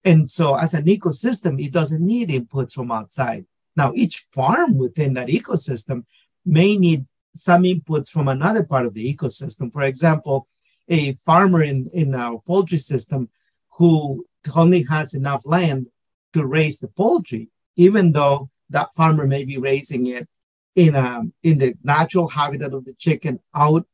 [0.05, 3.45] And so as an ecosystem, it doesn't need inputs from outside.
[3.75, 6.05] Now, each farm within that ecosystem
[6.47, 7.05] may need
[7.35, 9.71] some inputs from another part of the ecosystem.
[9.71, 10.47] For example,
[10.87, 13.29] a farmer in, in our poultry system
[13.73, 15.87] who only has enough land
[16.33, 20.27] to raise the poultry, even though that farmer may be raising it
[20.75, 23.85] in a in the natural habitat of the chicken out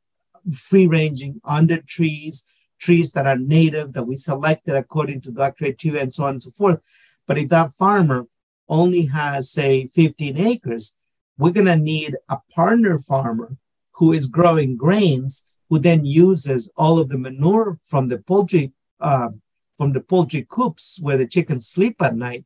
[0.51, 2.45] free ranging under trees,
[2.79, 6.43] trees that are native that we selected according to that criteria and so on and
[6.43, 6.79] so forth.
[7.25, 8.27] But if that farmer
[8.67, 10.97] only has, say, 15 acres,
[11.37, 13.57] we're going to need a partner farmer
[13.93, 19.29] who is growing grains, who then uses all of the manure from the poultry uh,
[19.77, 22.45] from the poultry coops where the chickens sleep at night.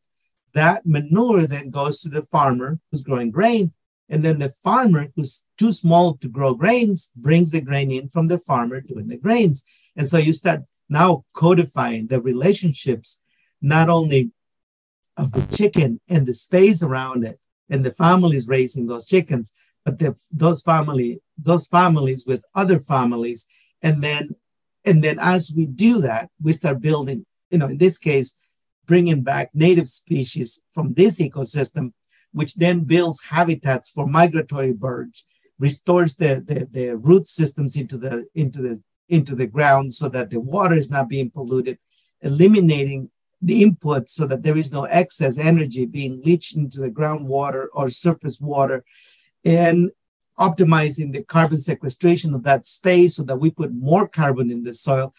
[0.54, 3.74] That manure then goes to the farmer who's growing grain,
[4.10, 8.28] and then the farmer who's too small to grow grains brings the grain in from
[8.28, 9.64] the farmer doing the grains.
[9.96, 13.22] And so you start now codifying the relationships,
[13.62, 14.32] not only
[15.18, 17.40] of the chicken and the space around it
[17.70, 19.54] and the families raising those chickens,
[19.86, 23.48] but the, those family, those families with other families.
[23.82, 24.36] And then,
[24.86, 28.40] and then as we do that, we start building, you know, in this case,
[28.86, 31.92] bringing back native species from this ecosystem
[32.38, 35.28] which then builds habitats for migratory birds,
[35.60, 40.30] restores the, the, the root systems into the, into, the, into the ground so that
[40.30, 41.80] the water is not being polluted,
[42.22, 43.10] eliminating
[43.42, 47.90] the input so that there is no excess energy being leached into the groundwater or
[47.90, 48.84] surface water,
[49.46, 49.92] and
[50.40, 54.74] optimizing the carbon sequestration of that space so that we put more carbon in the
[54.74, 55.14] soil,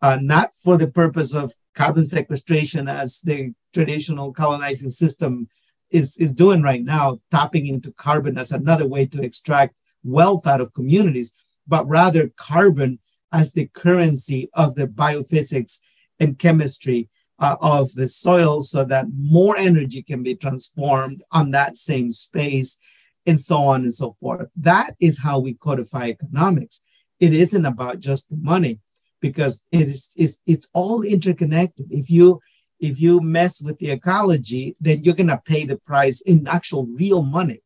[0.00, 5.48] uh, not for the purpose of carbon sequestration as the traditional colonizing system
[5.90, 10.60] is, is doing right now, tapping into carbon as another way to extract wealth out
[10.60, 11.34] of communities,
[11.66, 12.98] but rather carbon
[13.30, 15.78] as the currency of the biophysics
[16.18, 17.08] and chemistry
[17.42, 22.78] uh, of the soil so that more energy can be transformed on that same space
[23.26, 24.48] and so on and so forth.
[24.56, 26.84] That is how we codify economics.
[27.18, 28.78] It isn't about just the money
[29.20, 31.86] because it is it's, it's all interconnected.
[31.90, 32.40] If you
[32.78, 37.22] if you mess with the ecology, then you're to pay the price in actual real
[37.22, 37.60] money.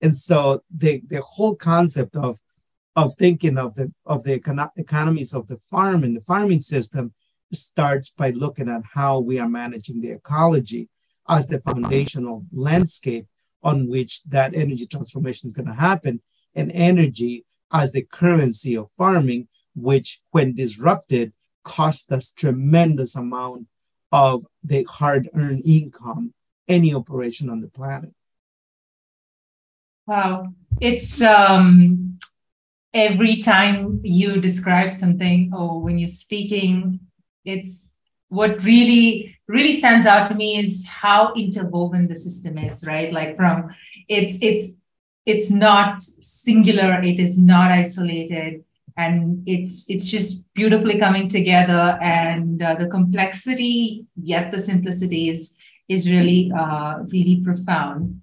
[0.00, 2.38] And so the, the whole concept of,
[2.94, 7.14] of thinking of the, of the econo- economies of the farm and the farming system
[7.52, 10.88] starts by looking at how we are managing the ecology
[11.28, 13.26] as the foundational landscape
[13.62, 16.20] on which that energy transformation is going to happen
[16.54, 21.32] and energy as the currency of farming which when disrupted
[21.64, 23.66] cost us tremendous amount
[24.10, 26.32] of the hard earned income
[26.66, 28.12] any operation on the planet.
[30.06, 30.54] Wow.
[30.80, 32.18] It's um,
[32.94, 37.00] every time you describe something or when you're speaking,
[37.44, 37.88] it's
[38.28, 43.12] what really really stands out to me is how interwoven the system is right?
[43.12, 43.70] Like from
[44.08, 44.74] it's it's
[45.26, 48.64] it's not singular it is not isolated
[48.96, 55.54] and it's it's just beautifully coming together and uh, the complexity yet the simplicity is
[55.88, 58.20] is really uh, really profound.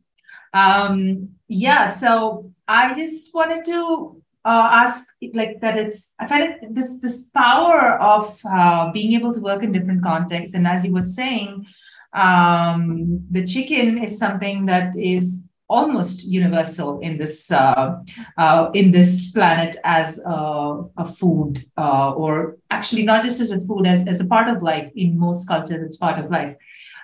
[0.53, 6.75] Um, yeah so i just wanted to uh, ask like that it's i find it
[6.75, 10.55] this this power of uh, being able to work in different contexts.
[10.55, 11.65] And as you were saying
[12.13, 17.97] um, the chicken is something that is almost universal in this uh,
[18.37, 23.59] uh, in this planet as a, a food uh, or actually not just as a
[23.61, 26.55] food as, as a part of life in most cultures it's part of life.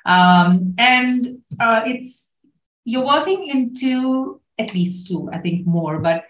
[0.06, 2.32] Um, and uh, it's
[2.86, 6.26] you're working into at least two i think more but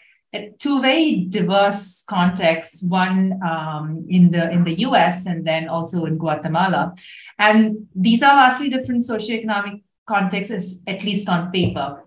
[0.59, 6.17] two very diverse contexts one um, in the in the us and then also in
[6.17, 6.95] guatemala.
[7.37, 12.03] And these are vastly different socioeconomic contexts at least on paper.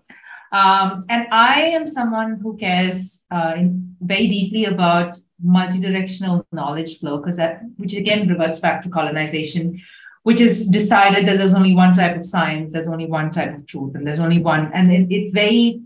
[0.51, 3.55] Um, and I am someone who cares uh,
[3.99, 9.81] very deeply about multi-directional knowledge flow, because that, which again reverts back to colonization,
[10.23, 13.67] which is decided that there's only one type of science, there's only one type of
[13.67, 15.81] truth, and there's only one, and it, it's very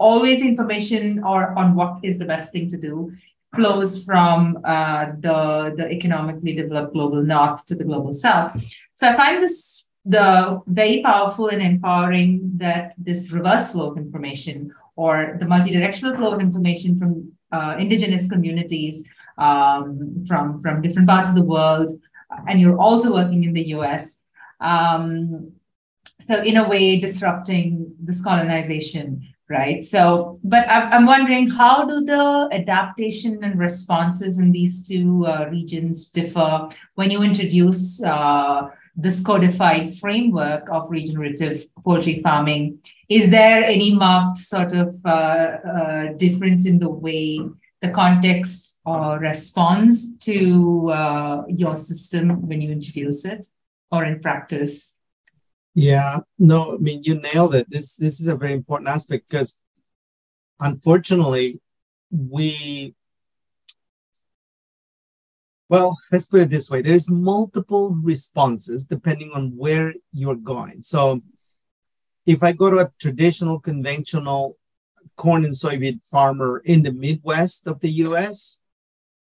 [0.00, 3.12] always information or on what is the best thing to do
[3.54, 8.50] flows from uh, the the economically developed global north to the global south.
[8.94, 14.72] So I find this the very powerful and empowering that this reverse flow of information
[14.96, 19.06] or the multi-directional flow of information from uh, indigenous communities
[19.38, 21.90] um, from, from different parts of the world,
[22.46, 24.18] and you're also working in the US.
[24.60, 25.52] Um,
[26.20, 29.82] so in a way, disrupting this colonization, right?
[29.82, 36.08] So, but I'm wondering how do the adaptation and responses in these two uh, regions
[36.08, 42.78] differ when you introduce uh, this codified framework of regenerative poultry farming.
[43.08, 47.40] Is there any marked sort of uh, uh, difference in the way
[47.82, 53.48] the context uh, responds to uh, your system when you introduce it
[53.90, 54.94] or in practice?
[55.74, 57.66] Yeah, no, I mean you nailed it.
[57.70, 59.58] This this is a very important aspect because
[60.60, 61.60] unfortunately
[62.10, 62.94] we
[65.68, 70.82] Well, let's put it this way there's multiple responses depending on where you're going.
[70.82, 71.22] So,
[72.26, 74.58] if I go to a traditional, conventional
[75.16, 78.58] corn and soybean farmer in the Midwest of the US,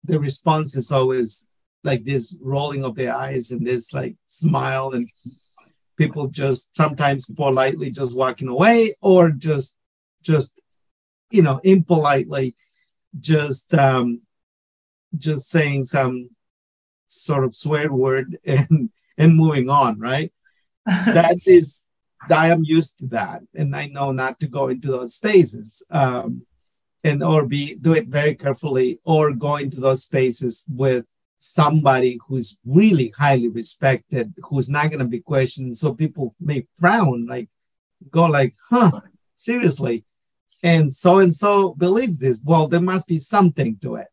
[0.04, 1.46] the response is always
[1.84, 5.08] like this rolling of the eyes and this like smile, and
[5.98, 9.76] people just sometimes politely just walking away or just,
[10.22, 10.60] just,
[11.30, 12.54] you know, impolitely
[13.20, 14.22] just, um,
[15.16, 16.30] just saying some
[17.08, 20.32] sort of swear word and and moving on, right?
[20.86, 21.86] that is
[22.30, 26.46] I am used to that, and I know not to go into those spaces, um,
[27.04, 31.04] and or be do it very carefully, or go into those spaces with
[31.38, 37.26] somebody who's really highly respected, who's not going to be questioned, so people may frown,
[37.26, 37.48] like
[38.10, 39.00] go like, huh,
[39.36, 40.04] seriously,
[40.62, 42.42] and so and so believes this.
[42.44, 44.08] Well, there must be something to it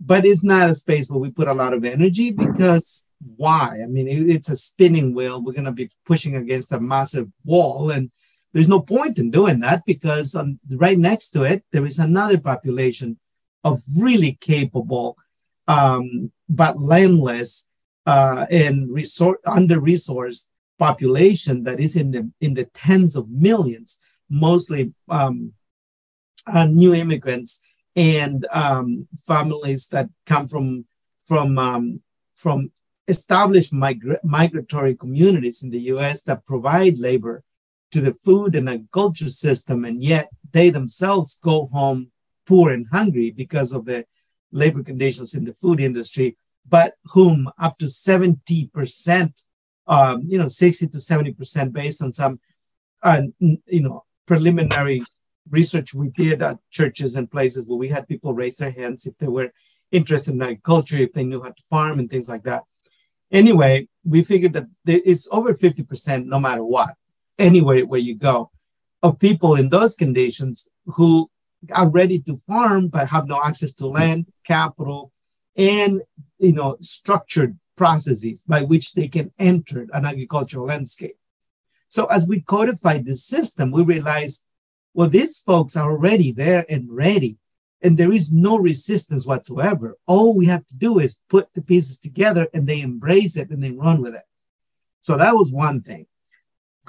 [0.00, 3.06] but it's not a space where we put a lot of energy because
[3.36, 3.76] why?
[3.82, 5.42] I mean, it, it's a spinning wheel.
[5.42, 8.10] We're going to be pushing against a massive wall, and
[8.52, 12.38] there's no point in doing that because on, right next to it, there is another
[12.38, 13.18] population
[13.62, 15.18] of really capable,
[15.68, 17.68] um, but landless
[18.06, 20.48] uh, and resort under resourced
[20.78, 25.52] population that is in the in the tens of millions, mostly um,
[26.46, 27.62] uh, new immigrants
[27.94, 30.84] and um, families that come from
[31.24, 32.00] from um,
[32.34, 32.72] from
[33.06, 36.22] established migra- migratory communities in the U.S.
[36.22, 37.44] that provide labor
[37.92, 42.10] to the food and agriculture system, and yet they themselves go home
[42.46, 44.04] poor and hungry because of the
[44.52, 46.36] labor conditions in the food industry,
[46.68, 49.44] but whom up to 70%,
[49.86, 52.40] um, you know, 60 to 70% based on some,
[53.02, 55.02] uh, you know, preliminary
[55.50, 59.16] research we did at churches and places where we had people raise their hands if
[59.18, 59.52] they were
[59.90, 62.62] interested in agriculture, if they knew how to farm and things like that.
[63.32, 66.94] Anyway, we figured that it's over 50% no matter what,
[67.38, 68.50] anywhere where you go,
[69.02, 71.30] of people in those conditions who
[71.72, 75.12] are ready to farm but have no access to land, capital,
[75.56, 76.02] and
[76.38, 81.16] you know structured processes by which they can enter an agricultural landscape.
[81.88, 84.46] So as we codified this system, we realized
[84.92, 87.38] well, these folks are already there and ready,
[87.80, 89.96] and there is no resistance whatsoever.
[90.06, 93.62] All we have to do is put the pieces together and they embrace it and
[93.62, 94.24] they run with it.
[95.00, 96.06] So that was one thing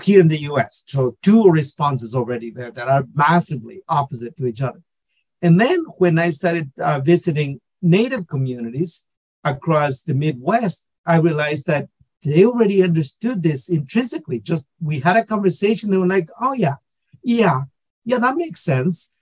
[0.04, 0.84] here in the US.
[0.88, 4.82] So, two responses already there that are massively opposite to each other.
[5.42, 9.06] And then when I started uh, visiting Native communities
[9.44, 11.90] across the Midwest, I realized that
[12.24, 14.40] they already understood this intrinsically.
[14.40, 16.76] Just we had a conversation, they were like, oh, yeah,
[17.24, 17.62] yeah,
[18.06, 19.14] yeah, that makes sense.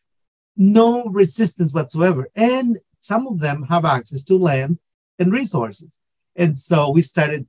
[0.57, 2.29] No resistance whatsoever.
[2.35, 4.79] And some of them have access to land
[5.17, 5.99] and resources.
[6.35, 7.47] And so we started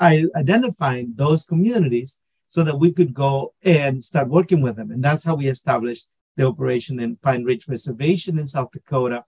[0.00, 2.18] identifying those communities
[2.50, 4.90] so that we could go and start working with them.
[4.90, 9.24] And that's how we established the operation in Pine Ridge Reservation in South Dakota,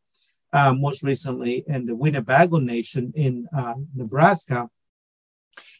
[0.53, 4.69] uh, most recently in the Winnebago Nation in uh, Nebraska.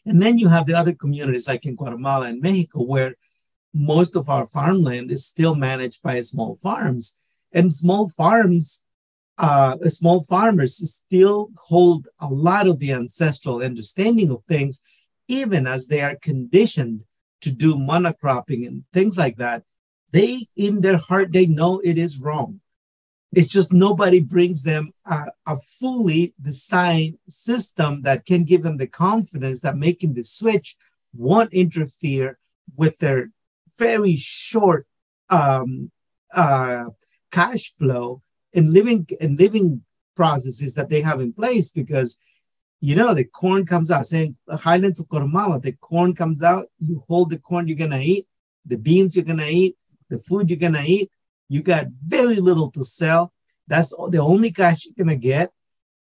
[0.05, 3.15] And then you have the other communities like in Guatemala and Mexico, where
[3.73, 7.17] most of our farmland is still managed by small farms.
[7.51, 8.85] And small farms,
[9.37, 14.81] uh, small farmers still hold a lot of the ancestral understanding of things,
[15.27, 17.03] even as they are conditioned
[17.43, 19.63] to do monocropping and things like that.
[20.11, 22.61] They, in their heart, they know it is wrong.
[23.33, 28.87] It's just nobody brings them a, a fully designed system that can give them the
[28.87, 30.75] confidence that making the switch
[31.15, 32.37] won't interfere
[32.75, 33.31] with their
[33.77, 34.85] very short
[35.29, 35.91] um,
[36.33, 36.85] uh,
[37.31, 38.21] cash flow
[38.53, 39.81] and living and living
[40.15, 42.21] processes that they have in place because
[42.85, 44.05] you know the corn comes out.
[44.07, 48.27] Saying highlands of Guatemala the corn comes out you hold the corn you're gonna eat
[48.65, 49.77] the beans you're gonna eat
[50.09, 51.09] the food you're gonna eat
[51.47, 53.31] you got very little to sell.
[53.67, 55.51] That's the only cash you're gonna get.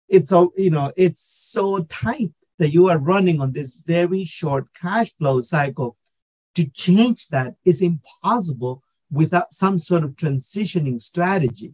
[0.07, 4.73] It's so you know it's so tight that you are running on this very short
[4.73, 5.97] cash flow cycle.
[6.55, 11.73] To change that is impossible without some sort of transitioning strategy.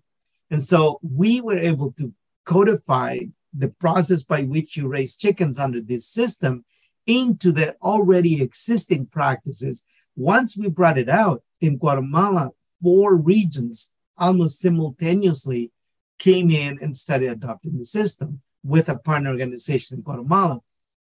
[0.49, 2.11] And so we were able to
[2.43, 3.19] codify
[3.57, 6.65] the process by which you raise chickens under this system
[7.05, 9.85] into the already existing practices.
[10.15, 12.51] Once we brought it out in Guatemala,
[12.81, 15.71] four regions almost simultaneously
[16.17, 20.61] came in and started adopting the system with a partner organization in Guatemala.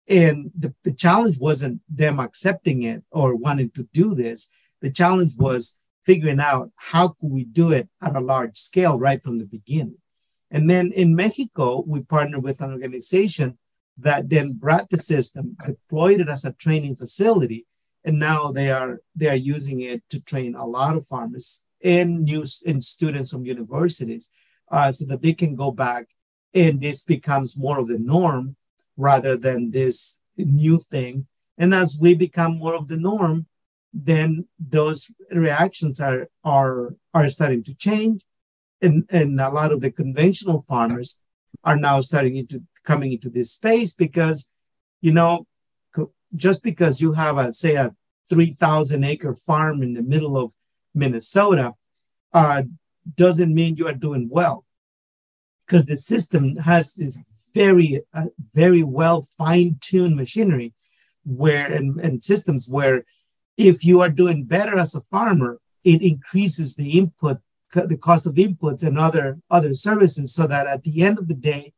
[0.10, 4.52] And the, the challenge wasn't them accepting it or wanting to do this.
[4.82, 9.22] The challenge was figuring out how could we do it at a large scale right
[9.22, 9.98] from the beginning.
[10.50, 13.58] And then in Mexico, we partnered with an organization
[13.98, 17.66] that then brought the system, deployed it as a training facility,
[18.06, 22.24] and now they are they are using it to train a lot of farmers and
[22.24, 24.32] new and students from universities,
[24.72, 26.08] uh, so that they can go back
[26.54, 28.56] and this becomes more of the norm
[28.96, 31.28] rather than this new thing.
[31.58, 33.48] And as we become more of the norm,
[33.94, 38.22] then those reactions are are are starting to change
[38.82, 41.20] and, and a lot of the conventional farmers
[41.64, 44.52] are now starting into coming into this space because
[45.02, 45.46] you know
[46.36, 47.96] just because you have a say a
[48.30, 50.52] 3000 acre farm in the middle of
[50.94, 51.74] minnesota
[52.34, 52.64] uh,
[53.16, 54.66] doesn't mean you are doing well.
[55.66, 57.18] Because the system has this
[57.54, 60.74] very uh, very well fine-tuned machinery
[61.26, 63.04] where and, and systems where
[63.58, 67.40] if you are doing better as a farmer it increases the input
[67.74, 71.34] the cost of inputs and other other services so that at the end of the
[71.34, 71.74] day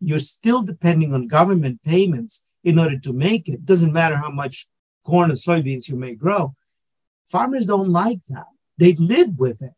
[0.00, 3.64] you're still depending on government payments in order to make it.
[3.64, 4.68] Doesn't matter how much
[5.04, 6.54] corn or soybeans you may grow.
[7.26, 8.46] Farmers don't like that.
[8.78, 9.72] They live with it.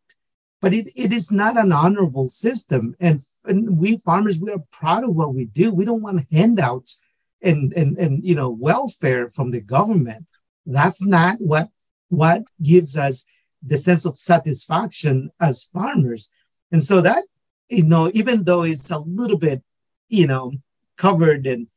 [0.61, 2.95] But it, it is not an honorable system.
[2.99, 5.73] And, and we farmers we are proud of what we do.
[5.73, 7.01] We don't want handouts
[7.41, 10.25] and, and and you know welfare from the government.
[10.65, 11.69] That's not what
[12.07, 13.25] what gives us
[13.65, 16.31] the sense of satisfaction as farmers.
[16.71, 17.23] And so that,
[17.69, 19.63] you know, even though it's a little bit,
[20.09, 20.51] you know,
[20.97, 21.67] covered and,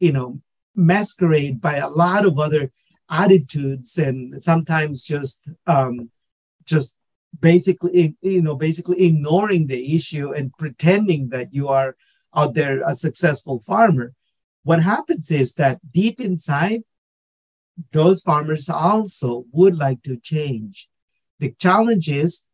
[0.00, 0.40] you know,
[0.74, 2.72] masquerade by a lot of other
[3.10, 6.10] attitudes and sometimes just, um,
[6.64, 6.98] just
[7.38, 11.96] basically, you know, basically ignoring the issue and pretending that you are
[12.34, 14.14] out there a successful farmer.
[14.62, 16.82] What happens is that deep inside,
[17.92, 20.88] those farmers also would like to change
[21.44, 22.46] the challenge is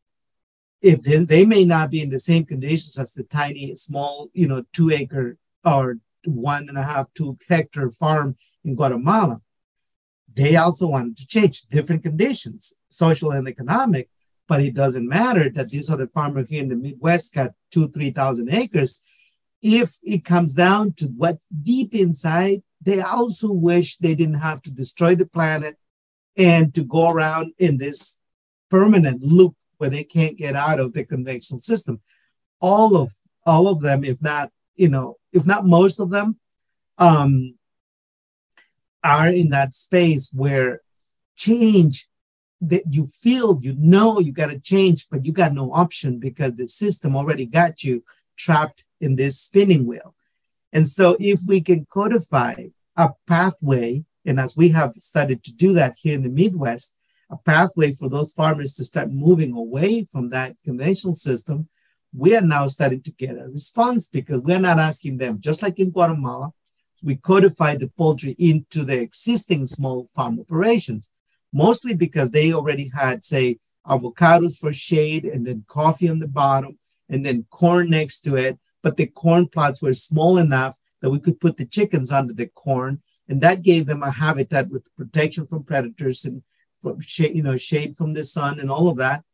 [0.82, 4.48] if they, they may not be in the same conditions as the tiny, small, you
[4.48, 9.40] know, two acre or one and a half, two hectare farm in Guatemala.
[10.34, 14.08] They also wanted to change different conditions, social and economic,
[14.48, 18.52] but it doesn't matter that this other farmer here in the Midwest got two, 3,000
[18.52, 19.04] acres.
[19.62, 24.72] If it comes down to what's deep inside, they also wish they didn't have to
[24.72, 25.76] destroy the planet
[26.36, 28.19] and to go around in this
[28.70, 32.00] permanent loop where they can't get out of the conventional system.
[32.60, 33.12] All of
[33.46, 36.38] all of them, if not, you know, if not most of them,
[36.98, 37.54] um,
[39.02, 40.82] are in that space where
[41.36, 42.08] change
[42.60, 46.54] that you feel you know you got to change, but you got no option because
[46.54, 48.04] the system already got you
[48.36, 50.14] trapped in this spinning wheel.
[50.72, 52.66] And so, if we can codify
[52.96, 56.96] a pathway, and as we have started to do that here in the Midwest,
[57.30, 61.68] a pathway for those farmers to start moving away from that conventional system,
[62.12, 65.78] we are now starting to get a response because we're not asking them, just like
[65.78, 66.50] in Guatemala,
[67.04, 71.12] we codify the poultry into the existing small farm operations,
[71.52, 76.78] mostly because they already had, say, avocados for shade and then coffee on the bottom
[77.08, 78.58] and then corn next to it.
[78.82, 82.48] But the corn plots were small enough that we could put the chickens under the
[82.48, 83.02] corn.
[83.28, 86.42] And that gave them a habitat with protection from predators and
[86.82, 89.24] from shade, you know, shade from the sun and all of that,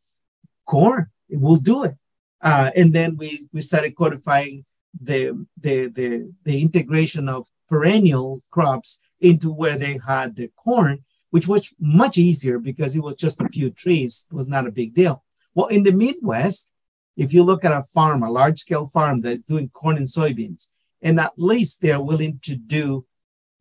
[0.64, 1.96] corn, it will do it.
[2.40, 4.64] Uh, and then we we started codifying
[5.00, 11.48] the, the the the integration of perennial crops into where they had the corn, which
[11.48, 14.28] was much easier because it was just a few trees.
[14.30, 15.24] It was not a big deal.
[15.54, 16.72] Well, in the Midwest,
[17.16, 20.68] if you look at a farm, a large scale farm that's doing corn and soybeans,
[21.00, 23.06] and at least they're willing to do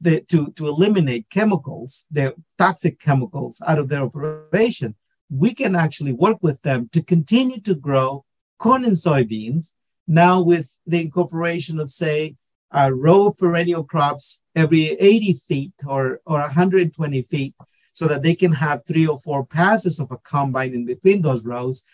[0.02, 4.96] the, to, to eliminate chemicals, the toxic chemicals out of their operation,
[5.30, 8.26] we can actually work with them to continue to grow
[8.60, 9.74] corn and soybeans.
[10.08, 12.36] Now, with the incorporation of, say,
[12.72, 17.56] a row of perennial crops every 80 feet or, or 120 feet,
[17.94, 21.46] so that they can have three or four passes of a combine in between those
[21.46, 21.86] rows.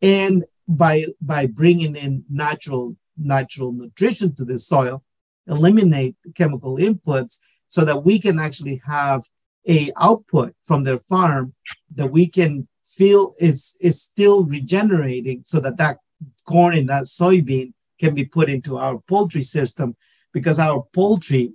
[0.00, 5.02] And by, by bringing in natural, natural nutrition to the soil,
[5.48, 9.24] eliminate chemical inputs so that we can actually have
[9.68, 11.54] a output from their farm
[11.94, 15.98] that we can feel is is still regenerating so that that
[16.46, 19.94] corn and that soybean can be put into our poultry system
[20.32, 21.52] because our poultry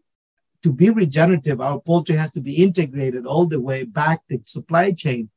[0.61, 4.91] to be regenerative our poultry has to be integrated all the way back the supply
[4.91, 5.29] chain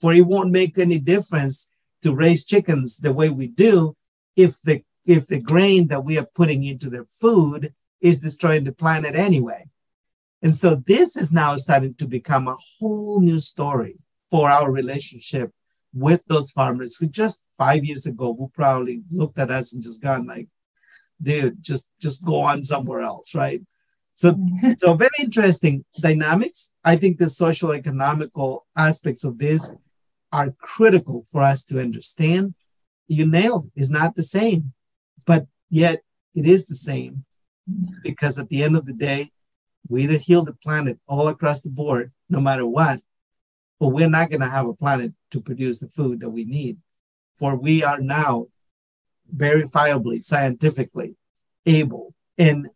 [0.00, 1.70] for it won't make any difference
[2.02, 3.94] to raise chickens the way we do
[4.36, 8.72] if the if the grain that we are putting into their food is destroying the
[8.72, 9.68] planet anyway.
[10.42, 13.96] And so this is now starting to become a whole new story
[14.30, 15.52] for our relationship
[15.94, 20.02] with those farmers who just five years ago who probably looked at us and just
[20.02, 20.48] gone like,
[21.20, 23.62] dude, just just go on somewhere else, right?
[24.16, 24.34] So,
[24.78, 26.72] so very interesting dynamics.
[26.84, 29.74] I think the social economical aspects of this
[30.32, 32.54] are critical for us to understand.
[33.06, 34.72] You nailed is not the same,
[35.26, 36.02] but yet
[36.34, 37.24] it is the same
[37.70, 37.96] mm-hmm.
[38.02, 39.30] because at the end of the day,
[39.88, 43.00] we either heal the planet all across the board, no matter what,
[43.80, 46.78] but we're not going to have a planet to produce the food that we need.
[47.36, 48.46] For we are now
[49.34, 51.16] verifiably, scientifically
[51.66, 52.68] able and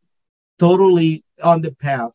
[0.58, 2.12] totally on the path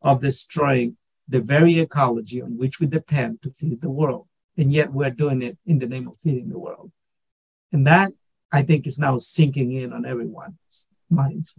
[0.00, 0.96] of destroying
[1.28, 4.26] the very ecology on which we depend to feed the world.
[4.56, 6.90] And yet we're doing it in the name of feeding the world.
[7.72, 8.10] And that
[8.50, 11.58] I think is now sinking in on everyone's minds.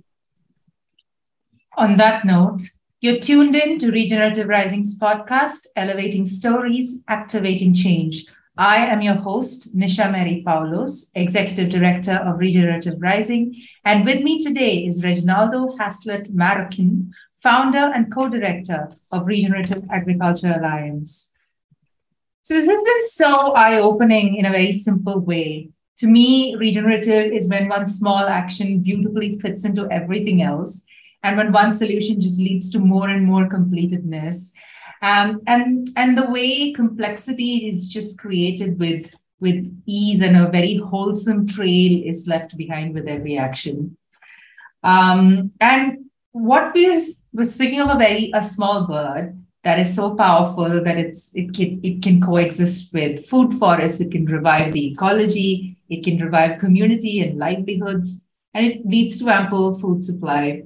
[1.75, 2.61] On that note,
[3.01, 8.25] you're tuned in to Regenerative Rising's podcast, Elevating Stories, Activating Change.
[8.55, 13.59] I am your host, Nisha Mary Paulos, Executive Director of Regenerative Rising.
[13.85, 17.09] And with me today is Reginaldo Haslett Marroquin,
[17.41, 21.31] founder and co-director of Regenerative Agriculture Alliance.
[22.43, 25.71] So this has been so eye-opening in a very simple way.
[25.97, 30.82] To me, regenerative is when one small action beautifully fits into everything else,
[31.23, 34.51] and when one solution just leads to more and more completedness.
[35.01, 40.77] Um, and and the way complexity is just created with with ease and a very
[40.77, 43.97] wholesome trail is left behind with every action.
[44.83, 46.99] Um, and what we're
[47.33, 51.53] we're speaking of a very a small bird that is so powerful that it's it
[51.53, 56.59] can it can coexist with food forests it can revive the ecology it can revive
[56.59, 58.21] community and livelihoods
[58.53, 60.63] and it leads to ample food supply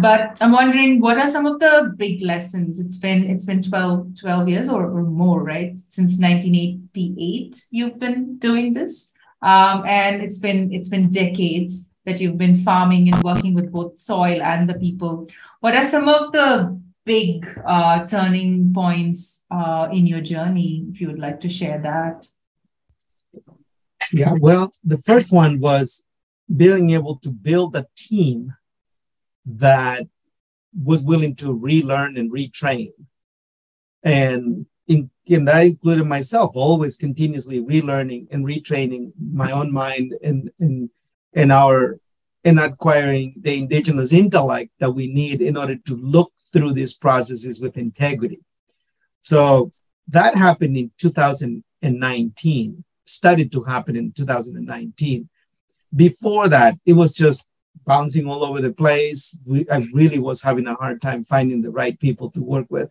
[0.00, 4.20] but i'm wondering what are some of the big lessons it's been it's been 12
[4.20, 10.38] 12 years or, or more right since 1988 you've been doing this um, and it's
[10.38, 14.74] been it's been decades that you've been farming and working with both soil and the
[14.74, 15.28] people.
[15.60, 21.08] What are some of the big uh, turning points uh, in your journey, if you
[21.08, 22.26] would like to share that?
[24.12, 26.06] Yeah, well, the first one was
[26.54, 28.54] being able to build a team
[29.46, 30.06] that
[30.82, 32.92] was willing to relearn and retrain.
[34.02, 40.50] And in, and that included myself, always continuously relearning and retraining my own mind and,
[40.58, 40.90] and
[41.34, 41.98] and our
[42.44, 47.60] and acquiring the indigenous intellect that we need in order to look through these processes
[47.60, 48.40] with integrity.
[49.22, 49.70] So
[50.08, 55.28] that happened in 2019, started to happen in 2019.
[55.96, 57.48] Before that, it was just
[57.84, 59.38] bouncing all over the place.
[59.44, 62.90] We, I really was having a hard time finding the right people to work with.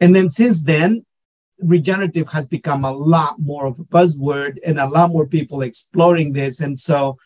[0.00, 1.04] And then since then,
[1.58, 6.32] regenerative has become a lot more of a buzzword and a lot more people exploring
[6.32, 6.60] this.
[6.60, 7.18] And so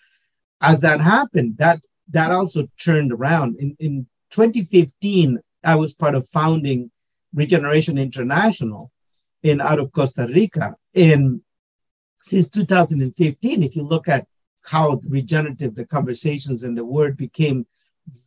[0.61, 1.81] as that happened, that
[2.11, 3.57] that also turned around.
[3.57, 6.91] In, in 2015, I was part of founding
[7.33, 8.91] Regeneration International
[9.43, 10.77] in out of Costa Rica.
[10.95, 11.43] And
[12.21, 14.27] since 2015, if you look at
[14.65, 17.67] how regenerative the conversations and the word became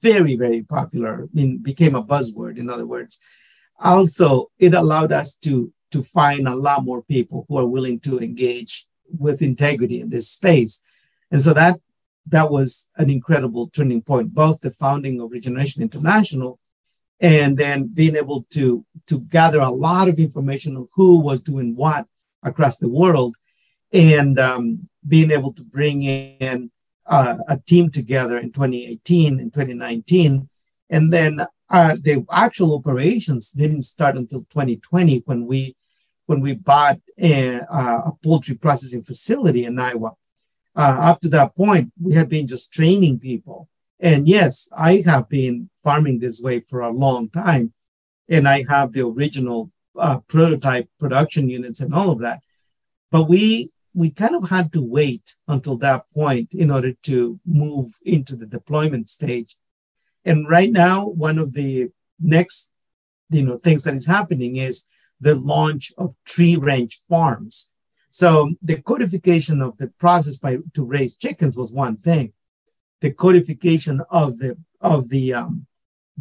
[0.01, 3.19] very, very popular, I mean, became a buzzword, in other words.
[3.79, 8.19] Also, it allowed us to, to find a lot more people who are willing to
[8.19, 10.83] engage with integrity in this space.
[11.31, 11.79] And so that
[12.27, 16.59] that was an incredible turning point, both the founding of Regeneration International
[17.19, 21.75] and then being able to, to gather a lot of information on who was doing
[21.75, 22.07] what
[22.43, 23.35] across the world
[23.91, 26.71] and um, being able to bring in
[27.05, 30.49] uh, a team together in 2018 and 2019.
[30.89, 35.75] And then uh, the actual operations didn't start until 2020 when we
[36.25, 40.13] when we bought a, a poultry processing facility in Iowa
[40.75, 43.69] uh, up to that point, we had been just training people.
[43.99, 47.73] And yes, I have been farming this way for a long time.
[48.29, 52.41] And I have the original uh, prototype production units and all of that.
[53.11, 57.93] But we we kind of had to wait until that point in order to move
[58.03, 59.55] into the deployment stage.
[60.25, 61.89] And right now, one of the
[62.19, 62.71] next
[63.29, 64.87] you know things that is happening is
[65.19, 67.73] the launch of tree range farms
[68.13, 72.33] so the codification of the process by to raise chickens was one thing.
[73.01, 75.65] The codification of the of the um,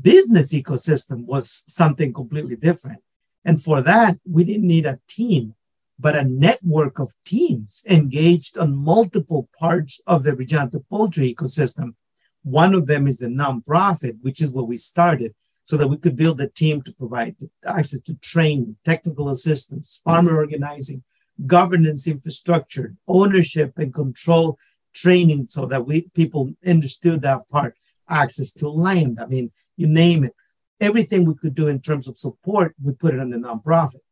[0.00, 3.02] business ecosystem was something completely different.
[3.44, 5.54] And for that, we didn't need a team,
[6.02, 11.94] but a network of teams engaged on multiple parts of the regenerative poultry ecosystem.
[12.42, 15.32] One of them is the nonprofit, which is where we started,
[15.64, 20.36] so that we could build a team to provide access to training, technical assistance, farmer
[20.36, 21.04] organizing,
[21.46, 24.58] governance infrastructure, ownership and control
[24.92, 27.76] training so that we people understood that part,
[28.08, 29.20] access to land.
[29.20, 30.34] I mean, you name it.
[30.80, 34.04] Everything we could do in terms of support, we put it in the nonprofit.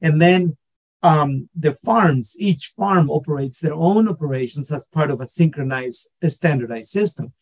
[0.00, 0.56] And then
[1.04, 6.30] um, the farms, each farm operates their own operations as part of a synchronized, a
[6.30, 7.34] standardized system.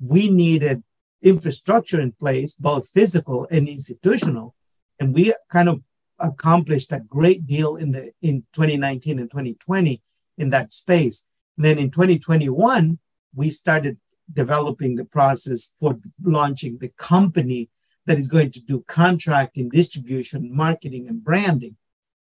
[0.00, 0.82] We needed
[1.20, 4.54] infrastructure in place, both physical and institutional,
[4.98, 5.82] and we kind of
[6.18, 10.00] accomplished a great deal in the in 2019 and 2020
[10.38, 11.28] in that space.
[11.58, 12.98] And then in 2021,
[13.34, 13.98] we started
[14.32, 17.68] developing the process for launching the company
[18.06, 21.76] that is going to do contracting, distribution, marketing, and branding.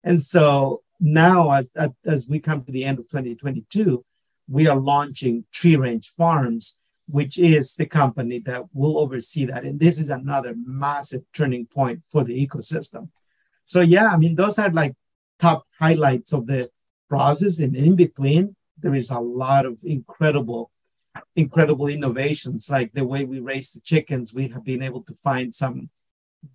[0.08, 1.70] And so now, as,
[2.06, 4.06] as we come to the end of 2022,
[4.48, 6.80] we are launching Tree Range Farms,
[7.10, 9.66] which is the company that will oversee that.
[9.66, 13.10] And this is another massive turning point for the ecosystem.
[13.66, 14.96] So, yeah, I mean, those are like
[15.40, 16.70] top highlights of the
[17.10, 17.60] process.
[17.60, 20.72] And in between, there is a lot of incredible,
[21.36, 24.34] incredible innovations, like the way we raise the chickens.
[24.34, 25.90] We have been able to find some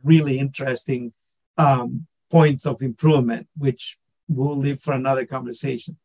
[0.03, 1.12] really interesting
[1.59, 5.97] um, points of improvement, which we'll leave for another conversation.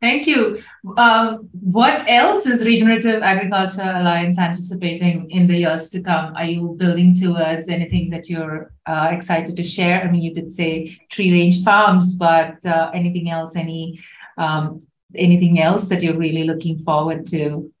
[0.00, 0.62] Thank you.
[0.96, 6.36] Uh, what else is Regenerative Agriculture Alliance anticipating in the years to come?
[6.36, 10.02] Are you building towards anything that you're uh, excited to share?
[10.02, 13.56] I mean, you did say tree range farms, but uh, anything else?
[13.56, 14.00] Any
[14.36, 14.80] um,
[15.16, 17.72] anything else that you're really looking forward to?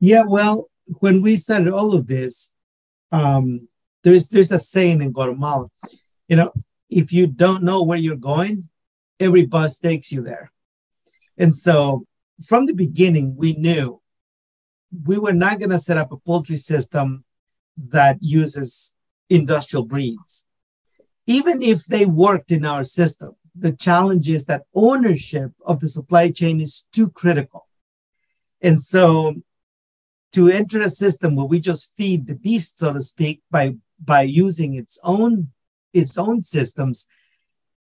[0.00, 2.52] Yeah, well, when we started all of this,
[3.12, 3.68] um,
[4.02, 5.68] there's there's a saying in Guatemala,
[6.28, 6.52] you know,
[6.88, 8.68] if you don't know where you're going,
[9.18, 10.50] every bus takes you there.
[11.38, 12.06] And so
[12.44, 14.00] from the beginning, we knew
[15.04, 17.24] we were not going to set up a poultry system
[17.76, 18.94] that uses
[19.28, 20.46] industrial breeds.
[21.26, 26.30] Even if they worked in our system, the challenge is that ownership of the supply
[26.30, 27.68] chain is too critical.
[28.60, 29.36] And so
[30.32, 34.22] to enter a system where we just feed the beast, so to speak, by by
[34.22, 35.50] using its own
[35.92, 37.08] its own systems,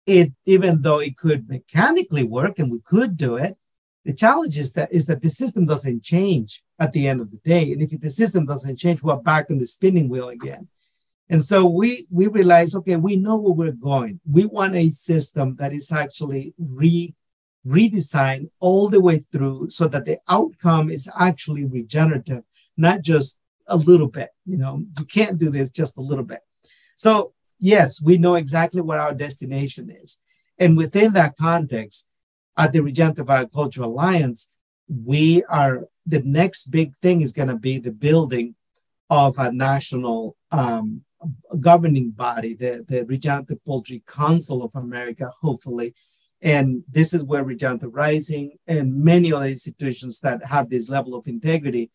[0.05, 3.57] it even though it could mechanically work and we could do it,
[4.05, 7.37] the challenge is that is that the system doesn't change at the end of the
[7.37, 7.71] day.
[7.71, 10.67] And if the system doesn't change, we're back on the spinning wheel again.
[11.29, 14.19] And so we we realize, okay, we know where we're going.
[14.29, 17.13] We want a system that is actually re
[17.67, 22.43] redesigned all the way through so that the outcome is actually regenerative,
[22.77, 23.38] not just
[23.69, 24.29] a little bit.
[24.45, 26.41] You know, you can't do this just a little bit.
[26.95, 30.19] So yes, we know exactly what our destination is.
[30.57, 32.09] And within that context,
[32.57, 34.51] at the Regenerative Agriculture Alliance,
[34.87, 38.55] we are the next big thing is going to be the building
[39.09, 41.03] of a national um,
[41.59, 45.93] governing body, the, the Regenerative Poultry Council of America, hopefully.
[46.41, 51.27] And this is where Regenerative Rising and many other institutions that have this level of
[51.27, 51.91] integrity,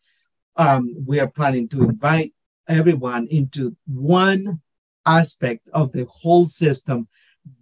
[0.57, 2.33] um, we are planning to invite
[2.67, 4.61] everyone into one
[5.05, 7.07] aspect of the whole system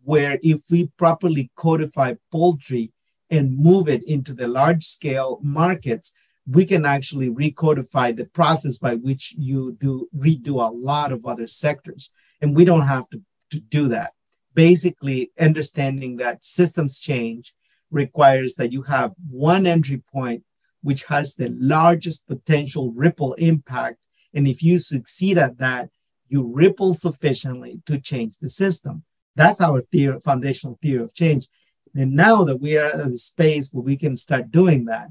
[0.04, 2.92] where if we properly codify poultry
[3.30, 6.14] and move it into the large scale markets,
[6.48, 11.48] we can actually recodify the process by which you do redo a lot of other
[11.48, 12.14] sectors.
[12.42, 13.22] And we don't have to,
[13.52, 14.14] to do that.
[14.54, 17.54] Basically, understanding that systems change
[17.92, 20.44] requires that you have one entry point
[20.84, 23.98] which has the largest potential ripple impact.
[24.34, 25.90] And if you succeed at that,
[26.30, 29.04] you ripple sufficiently to change the system.
[29.36, 31.48] That's our theory, foundational theory of change.
[31.96, 35.08] And now that we are in a space where we can start doing that,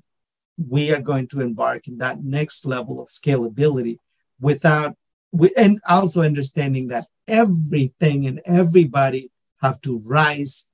[0.57, 3.97] we are going to embark in that next level of scalability
[4.41, 4.97] without,
[5.57, 9.31] and also understanding that everything and everybody
[9.62, 10.68] have to rise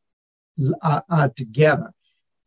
[0.82, 1.92] uh, uh, together.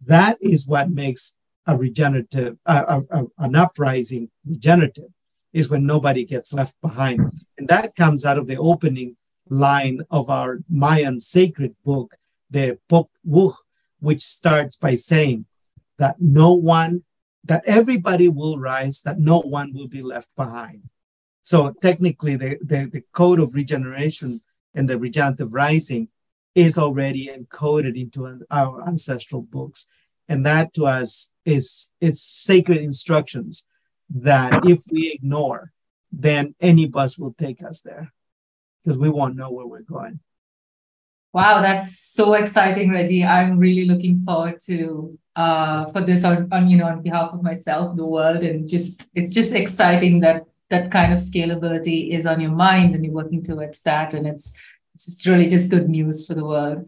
[0.05, 1.37] That is what makes
[1.67, 3.01] a regenerative, uh,
[3.37, 5.11] an uprising regenerative
[5.53, 7.19] is when nobody gets left behind.
[7.57, 9.17] And that comes out of the opening
[9.49, 12.15] line of our Mayan sacred book,
[12.49, 13.53] the Pop Wuh,
[13.99, 15.45] which starts by saying
[15.97, 17.03] that no one,
[17.43, 20.89] that everybody will rise, that no one will be left behind.
[21.43, 24.41] So technically, the, the, the code of regeneration
[24.73, 26.07] and the regenerative rising
[26.55, 29.87] is already encoded into our ancestral books.
[30.31, 33.67] And that to us is, is sacred instructions
[34.15, 35.73] that if we ignore,
[36.09, 38.13] then any bus will take us there
[38.81, 40.21] because we won't know where we're going.
[41.33, 43.25] Wow, that's so exciting, Reggie.
[43.25, 47.41] I'm really looking forward to uh, for this on, on you know on behalf of
[47.41, 52.41] myself, the world, and just it's just exciting that that kind of scalability is on
[52.41, 54.53] your mind and you're working towards that, and it's
[54.93, 56.85] it's really just good news for the world.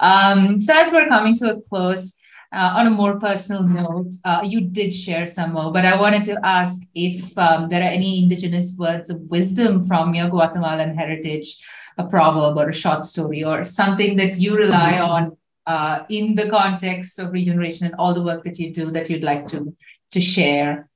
[0.00, 2.15] Um, so as we're coming to a close,
[2.52, 6.24] uh, on a more personal note, uh, you did share some more, but I wanted
[6.24, 11.60] to ask if um, there are any indigenous words of wisdom from your Guatemalan heritage,
[11.98, 15.10] a proverb or a short story or something that you rely mm-hmm.
[15.10, 15.36] on
[15.66, 19.24] uh, in the context of regeneration and all the work that you do that you'd
[19.24, 19.74] like to,
[20.12, 20.88] to share.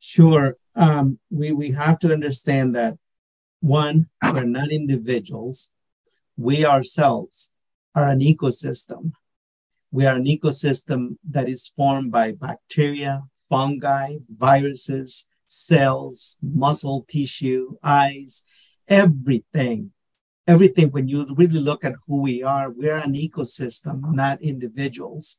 [0.00, 0.54] Sure.
[0.76, 2.98] Um, we, we have to understand that
[3.60, 5.72] one, we're not individuals.
[6.36, 7.54] We ourselves
[7.94, 9.12] are an ecosystem
[9.94, 18.42] we are an ecosystem that is formed by bacteria, fungi, viruses, cells, muscle tissue, eyes,
[18.88, 19.92] everything.
[20.48, 25.38] Everything, when you really look at who we are, we're an ecosystem, not individuals.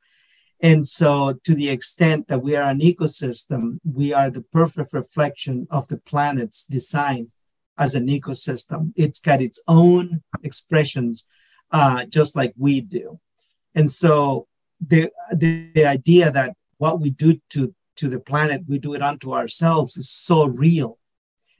[0.61, 5.67] And so, to the extent that we are an ecosystem, we are the perfect reflection
[5.69, 7.29] of the planet's design
[7.77, 8.93] as an ecosystem.
[8.95, 11.27] It's got its own expressions,
[11.71, 13.19] uh, just like we do.
[13.75, 14.47] And so
[14.79, 19.01] the, the, the idea that what we do to to the planet, we do it
[19.01, 20.99] unto ourselves is so real.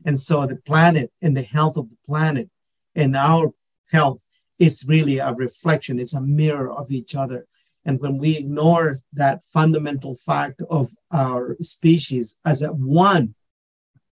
[0.05, 2.49] And so the planet and the health of the planet
[2.93, 3.51] and our
[3.91, 4.21] health
[4.59, 7.47] is really a reflection, it's a mirror of each other.
[7.83, 13.35] And when we ignore that fundamental fact of our species as a one,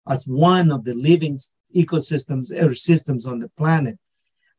[0.07, 1.39] as one of the living
[1.75, 3.99] ecosystems or systems on the planet,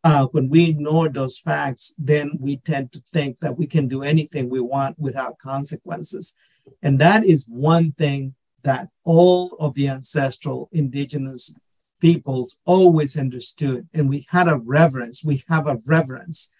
[0.03, 4.03] uh, when we ignore those facts, then we tend to think that we can do
[4.03, 6.35] anything we want without consequences.
[6.83, 11.59] And that is one thing that all of the ancestral indigenous
[12.01, 13.89] peoples always understood.
[13.93, 16.53] And we had a reverence, we have a reverence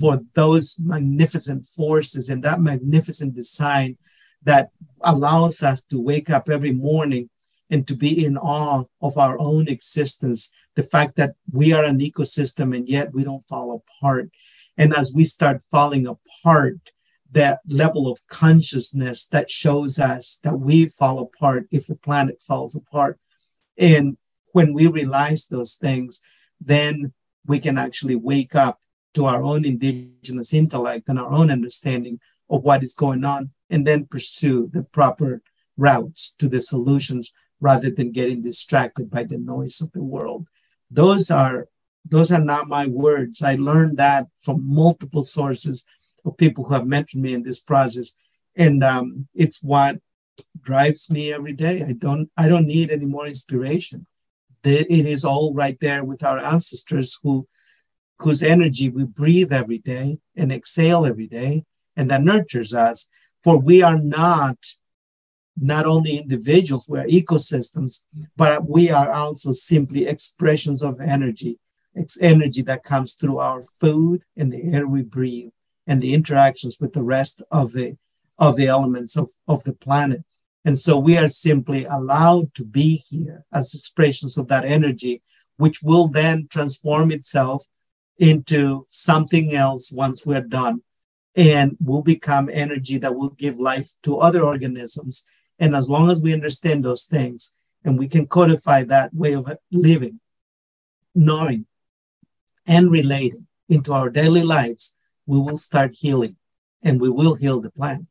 [0.00, 3.98] for those magnificent forces and that magnificent design
[4.44, 4.70] that
[5.00, 7.28] allows us to wake up every morning
[7.70, 11.98] and to be in awe of our own existence the fact that we are an
[11.98, 14.30] ecosystem and yet we don't fall apart.
[14.76, 16.92] And as we start falling apart,
[17.30, 22.74] that level of consciousness that shows us that we fall apart if the planet falls
[22.74, 23.18] apart.
[23.76, 24.16] And
[24.52, 26.22] when we realize those things,
[26.60, 27.12] then
[27.46, 28.80] we can actually wake up
[29.14, 32.20] to our own indigenous intellect and our own understanding
[32.50, 35.42] of what is going on and then pursue the proper
[35.76, 40.46] routes to the solutions rather than getting distracted by the noise of the world
[40.94, 41.68] those are
[42.08, 43.42] those are not my words.
[43.42, 45.86] I learned that from multiple sources
[46.24, 48.16] of people who have mentored me in this process,
[48.56, 50.00] and um, it's what
[50.60, 51.82] drives me every day.
[51.82, 54.06] I don't I don't need any more inspiration.
[54.62, 57.46] It is all right there with our ancestors who
[58.18, 61.64] whose energy we breathe every day and exhale every day,
[61.96, 63.10] and that nurtures us.
[63.42, 64.56] For we are not
[65.56, 68.02] not only individuals, we're ecosystems,
[68.36, 71.58] but we are also simply expressions of energy.
[71.94, 75.52] It's energy that comes through our food and the air we breathe
[75.86, 77.96] and the interactions with the rest of the
[78.36, 80.24] of the elements of, of the planet.
[80.64, 85.22] And so we are simply allowed to be here as expressions of that energy,
[85.56, 87.64] which will then transform itself
[88.18, 90.82] into something else once we're done
[91.36, 95.26] and will become energy that will give life to other organisms
[95.58, 99.50] and as long as we understand those things and we can codify that way of
[99.70, 100.20] living,
[101.14, 101.66] knowing,
[102.66, 104.96] and relating into our daily lives,
[105.26, 106.36] we will start healing
[106.82, 108.06] and we will heal the planet.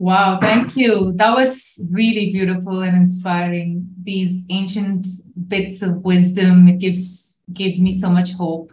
[0.00, 1.12] Wow, thank you.
[1.16, 3.88] That was really beautiful and inspiring.
[4.02, 5.08] These ancient
[5.48, 8.70] bits of wisdom, it gives gives me so much hope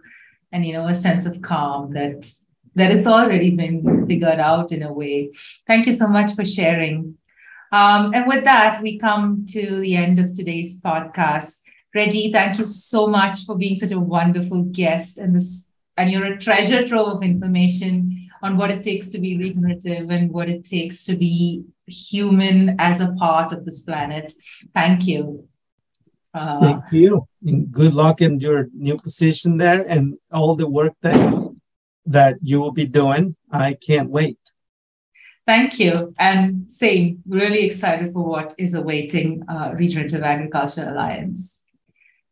[0.51, 2.29] and you know a sense of calm that
[2.75, 5.31] that it's already been figured out in a way.
[5.67, 7.17] Thank you so much for sharing.
[7.71, 11.61] Um, and with that, we come to the end of today's podcast.
[11.93, 16.25] Reggie, thank you so much for being such a wonderful guest and this and you're
[16.25, 20.63] a treasure trove of information on what it takes to be regenerative and what it
[20.63, 24.31] takes to be human as a part of this planet.
[24.73, 25.47] Thank you.
[26.33, 27.27] Uh, Thank you.
[27.45, 31.54] And good luck in your new position there and all the work that
[32.05, 33.35] that you will be doing.
[33.51, 34.37] I can't wait.
[35.45, 36.13] Thank you.
[36.17, 41.59] And same, really excited for what is awaiting uh, Regenerative Agriculture Alliance.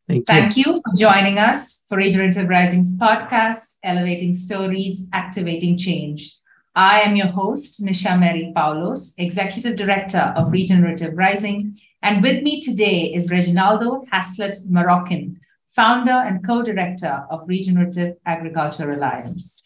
[0.08, 0.26] Thank you.
[0.26, 6.36] Thank you for joining us for Regenerative Rising's podcast, Elevating Stories, Activating Change.
[6.76, 11.78] I am your host, Nisha Mary Paulos, Executive Director of Regenerative Rising.
[12.02, 15.38] And with me today is Reginaldo Haslett Marroquin,
[15.76, 19.64] founder and co director of Regenerative Agriculture Alliance.